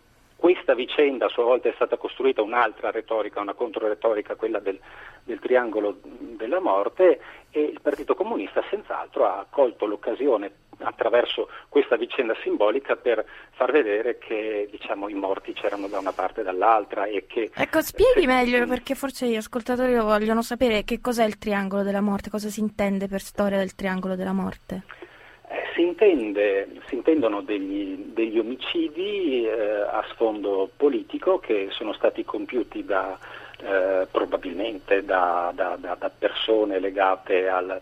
questa 0.44 0.74
vicenda 0.74 1.24
a 1.24 1.30
sua 1.30 1.44
volta 1.44 1.70
è 1.70 1.72
stata 1.74 1.96
costruita 1.96 2.42
un'altra 2.42 2.90
retorica, 2.90 3.40
una 3.40 3.54
controretorica, 3.54 4.34
quella 4.34 4.58
del, 4.58 4.78
del 5.22 5.38
triangolo 5.38 6.00
della 6.02 6.60
morte 6.60 7.18
e 7.50 7.62
il 7.62 7.80
Partito 7.80 8.14
Comunista 8.14 8.62
senz'altro 8.68 9.24
ha 9.24 9.46
colto 9.48 9.86
l'occasione 9.86 10.52
attraverso 10.80 11.48
questa 11.70 11.96
vicenda 11.96 12.34
simbolica 12.42 12.94
per 12.94 13.24
far 13.52 13.72
vedere 13.72 14.18
che 14.18 14.68
diciamo, 14.70 15.08
i 15.08 15.14
morti 15.14 15.54
c'erano 15.54 15.88
da 15.88 15.98
una 15.98 16.12
parte 16.12 16.42
e 16.42 16.44
dall'altra 16.44 17.06
e 17.06 17.24
che 17.26 17.50
Ecco, 17.54 17.80
spieghi 17.80 18.26
meglio 18.26 18.66
perché 18.66 18.94
forse 18.94 19.26
gli 19.26 19.36
ascoltatori 19.36 19.94
lo 19.94 20.04
vogliono 20.04 20.42
sapere 20.42 20.84
che 20.84 21.00
cos'è 21.00 21.24
il 21.24 21.38
triangolo 21.38 21.82
della 21.82 22.02
morte, 22.02 22.28
cosa 22.28 22.50
si 22.50 22.60
intende 22.60 23.08
per 23.08 23.22
storia 23.22 23.56
del 23.56 23.74
triangolo 23.74 24.14
della 24.14 24.34
morte. 24.34 24.82
Eh, 25.74 25.80
si, 25.80 25.82
intende- 25.82 26.68
si 26.86 26.94
intendono 26.94 27.42
degli, 27.42 27.96
degli 28.12 28.38
omicidi 28.38 29.44
eh, 29.46 29.80
a 29.80 30.04
sfondo 30.10 30.70
politico 30.76 31.38
che 31.38 31.68
sono 31.70 31.92
stati 31.92 32.24
compiuti 32.24 32.84
da, 32.84 33.18
eh, 33.60 34.06
probabilmente 34.10 35.04
da, 35.04 35.52
da- 35.54 35.76
da- 35.78 36.10
persone 36.16 36.78
legate 36.78 37.48
al, 37.48 37.80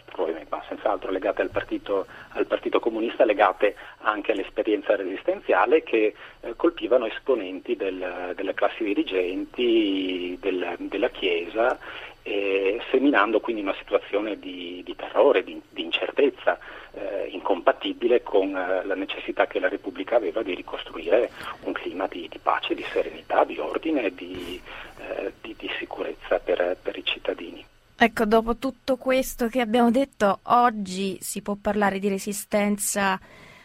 legate 1.11 1.43
al 1.43 1.51
partito, 1.51 2.07
al 2.31 2.47
Partito 2.47 2.81
Comunista, 2.81 3.25
legate 3.25 3.75
anche 4.01 4.33
all'esperienza 4.33 4.97
resistenziale 4.97 5.83
che 5.83 6.15
eh, 6.41 6.57
colpivano 6.57 7.07
esponenti 7.07 7.77
del- 7.77 8.33
delle 8.35 8.55
classi 8.55 8.85
dirigenti, 8.85 10.37
del- 10.41 10.77
della 10.79 11.09
Chiesa 11.11 11.79
e 12.25 12.81
seminando 12.91 13.41
quindi 13.41 13.63
una 13.63 13.75
situazione 13.79 14.39
di, 14.39 14.81
di 14.85 14.95
terrore, 14.95 15.43
di, 15.43 15.61
di 15.69 15.83
incertezza 15.83 16.57
eh, 16.95 17.29
incompatibile 17.31 18.23
con 18.23 18.55
eh, 18.57 18.85
la 18.85 18.95
necessità 18.95 19.47
che 19.47 19.59
la 19.59 19.69
Repubblica 19.69 20.17
aveva 20.17 20.43
di 20.43 20.55
ricostruire 20.55 21.31
un 21.63 21.73
clima 21.73 22.07
di, 22.07 22.29
di 22.31 22.39
pace, 22.39 22.75
di 22.75 22.85
serenità, 22.93 23.45
di 23.45 23.59
ordine 23.59 24.05
e 24.05 24.15
di, 24.15 24.61
eh, 24.99 25.33
di- 25.41 25.57
di 25.59 25.71
sicurezza 25.79 26.39
per, 26.39 26.77
per 26.81 26.97
i 26.97 27.05
cittadini. 27.05 27.65
Ecco, 27.97 28.25
dopo 28.25 28.57
tutto 28.57 28.97
questo 28.97 29.47
che 29.47 29.61
abbiamo 29.61 29.91
detto, 29.91 30.41
oggi 30.45 31.19
si 31.21 31.41
può 31.41 31.55
parlare 31.55 31.99
di 31.99 32.09
resistenza 32.09 33.19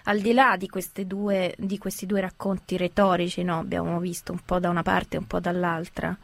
al 0.04 0.20
di 0.20 0.32
là 0.32 0.56
di, 0.58 0.70
due, 1.06 1.54
di 1.58 1.78
questi 1.78 2.06
due 2.06 2.22
racconti 2.22 2.78
retorici, 2.78 3.44
no? 3.44 3.60
Abbiamo 3.60 4.00
visto 4.00 4.32
un 4.32 4.40
po' 4.46 4.60
da 4.60 4.70
una 4.70 4.84
parte 4.84 5.16
e 5.16 5.20
un 5.20 5.28
po' 5.28 5.40
dall'altra. 5.40 6.16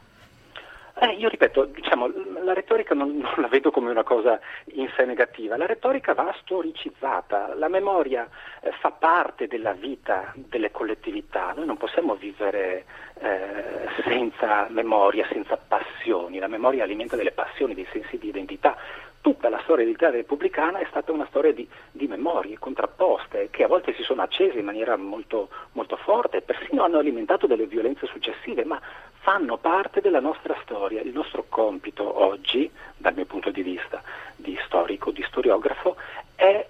Eh, 0.96 1.14
io 1.14 1.28
ripeto, 1.28 1.64
diciamo, 1.64 2.08
la 2.44 2.52
retorica 2.52 2.94
non, 2.94 3.16
non 3.16 3.34
la 3.38 3.48
vedo 3.48 3.72
come 3.72 3.90
una 3.90 4.04
cosa 4.04 4.38
in 4.74 4.88
sé 4.96 5.04
negativa, 5.04 5.56
la 5.56 5.66
retorica 5.66 6.14
va 6.14 6.32
storicizzata, 6.40 7.54
la 7.56 7.66
memoria 7.66 8.28
eh, 8.60 8.70
fa 8.78 8.92
parte 8.92 9.48
della 9.48 9.72
vita 9.72 10.32
delle 10.36 10.70
collettività, 10.70 11.52
noi 11.56 11.66
non 11.66 11.76
possiamo 11.76 12.14
vivere 12.14 12.84
eh, 13.18 13.88
senza 14.04 14.68
memoria, 14.70 15.26
senza 15.32 15.56
passioni, 15.56 16.38
la 16.38 16.46
memoria 16.46 16.84
alimenta 16.84 17.16
delle 17.16 17.32
passioni, 17.32 17.74
dei 17.74 17.88
sensi 17.90 18.16
di 18.16 18.28
identità. 18.28 18.76
Tutta 19.20 19.48
la 19.48 19.60
storia 19.62 19.86
dell'Italia 19.86 20.18
repubblicana 20.18 20.80
è 20.80 20.86
stata 20.90 21.10
una 21.10 21.24
storia 21.30 21.50
di, 21.50 21.66
di 21.90 22.06
memorie 22.06 22.58
contrapposte 22.58 23.48
che 23.50 23.64
a 23.64 23.68
volte 23.68 23.94
si 23.94 24.02
sono 24.02 24.20
accese 24.20 24.58
in 24.58 24.66
maniera 24.66 24.96
molto, 24.96 25.48
molto 25.72 25.96
forte, 25.96 26.42
persino 26.42 26.84
hanno 26.84 26.98
alimentato 26.98 27.46
delle 27.46 27.66
violenze 27.66 28.04
successive, 28.04 28.66
ma 28.66 28.78
fanno 29.24 29.56
parte 29.56 30.02
della 30.02 30.20
nostra 30.20 30.54
storia. 30.62 31.00
Il 31.00 31.14
nostro 31.14 31.46
compito 31.48 32.22
oggi, 32.22 32.70
dal 32.94 33.14
mio 33.14 33.24
punto 33.24 33.50
di 33.50 33.62
vista 33.62 34.02
di 34.36 34.54
storico, 34.66 35.10
di 35.12 35.24
storiografo, 35.26 35.96
è 36.34 36.68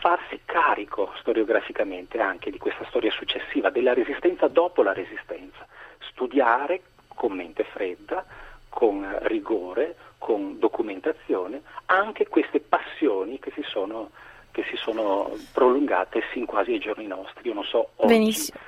farsi 0.00 0.40
carico 0.44 1.14
storiograficamente 1.18 2.20
anche 2.20 2.50
di 2.50 2.58
questa 2.58 2.84
storia 2.90 3.10
successiva, 3.10 3.70
della 3.70 3.94
resistenza 3.94 4.48
dopo 4.48 4.82
la 4.82 4.92
resistenza, 4.92 5.66
studiare 6.10 6.82
con 7.08 7.32
mente 7.32 7.64
fredda, 7.64 8.22
con 8.68 9.18
rigore, 9.22 9.96
con 10.18 10.58
documentazione, 10.58 11.62
anche 11.86 12.28
queste 12.28 12.60
passioni 12.60 13.38
che 13.38 13.50
si 13.54 13.62
sono, 13.62 14.10
che 14.50 14.62
si 14.68 14.76
sono 14.76 15.32
prolungate 15.54 16.22
sin 16.34 16.44
quasi 16.44 16.72
ai 16.72 16.80
giorni 16.80 17.06
nostri. 17.06 17.48
Io 17.48 17.54
non 17.54 17.64
so 17.64 17.92
oggi 17.96 18.12
Benissimo. 18.12 18.58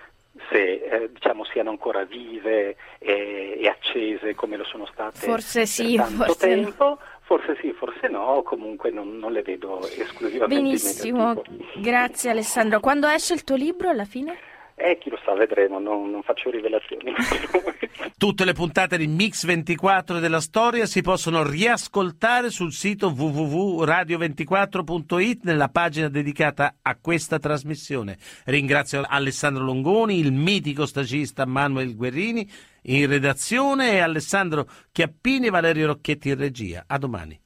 Se 0.51 0.75
eh, 0.75 1.11
diciamo, 1.13 1.45
siano 1.45 1.71
ancora 1.71 2.05
vive 2.05 2.77
e, 2.99 3.59
e 3.61 3.69
accese 3.69 4.35
come 4.35 4.57
lo 4.57 4.65
sono 4.65 4.87
state 4.87 5.19
Forse 5.19 5.61
per 5.61 5.69
sì, 5.69 5.97
tanto 5.97 6.25
forse 6.25 6.55
no. 6.55 6.63
tempo. 6.63 6.99
Forse 7.23 7.57
sì, 7.61 7.73
forse 7.73 8.07
no, 8.07 8.43
comunque 8.45 8.91
non, 8.91 9.19
non 9.19 9.33
le 9.33 9.43
vedo 9.43 9.81
esclusivamente 9.85 10.63
Benissimo, 10.63 11.43
grazie 11.75 12.31
Alessandro. 12.31 12.79
Quando 12.79 13.09
esce 13.09 13.35
il 13.35 13.43
tuo 13.43 13.57
libro 13.57 13.89
alla 13.89 14.05
fine? 14.05 14.39
Eh, 14.79 14.99
chi 14.99 15.09
lo 15.09 15.19
sa, 15.25 15.33
vedremo, 15.33 15.79
non, 15.79 16.11
non 16.11 16.23
faccio 16.23 16.51
rivelazioni. 16.51 17.15
Tutte 18.19 18.45
le 18.45 18.53
puntate 18.53 18.99
di 18.99 19.07
Mix 19.07 19.47
24 19.47 20.19
della 20.19 20.41
storia 20.41 20.85
si 20.85 21.01
possono 21.01 21.43
riascoltare 21.43 22.51
sul 22.51 22.73
sito 22.73 23.09
www.radio24.it 23.09 25.45
nella 25.45 25.71
pagina 25.71 26.09
dedicata 26.09 26.75
a 26.83 26.95
questa 27.01 27.39
trasmissione. 27.39 28.19
Ringrazio 28.45 29.03
Alessandro 29.07 29.65
Longoni, 29.65 30.19
il 30.19 30.33
mitico 30.33 30.85
stagista 30.85 31.47
Manuel 31.47 31.97
Guerrini 31.97 32.47
in 32.83 33.07
redazione 33.07 33.93
e 33.93 34.01
Alessandro 34.01 34.69
Chiappini 34.93 35.47
e 35.47 35.51
Valerio 35.51 35.87
Rocchetti 35.87 36.29
in 36.29 36.37
regia. 36.37 36.85
A 36.87 36.99
domani. 36.99 37.46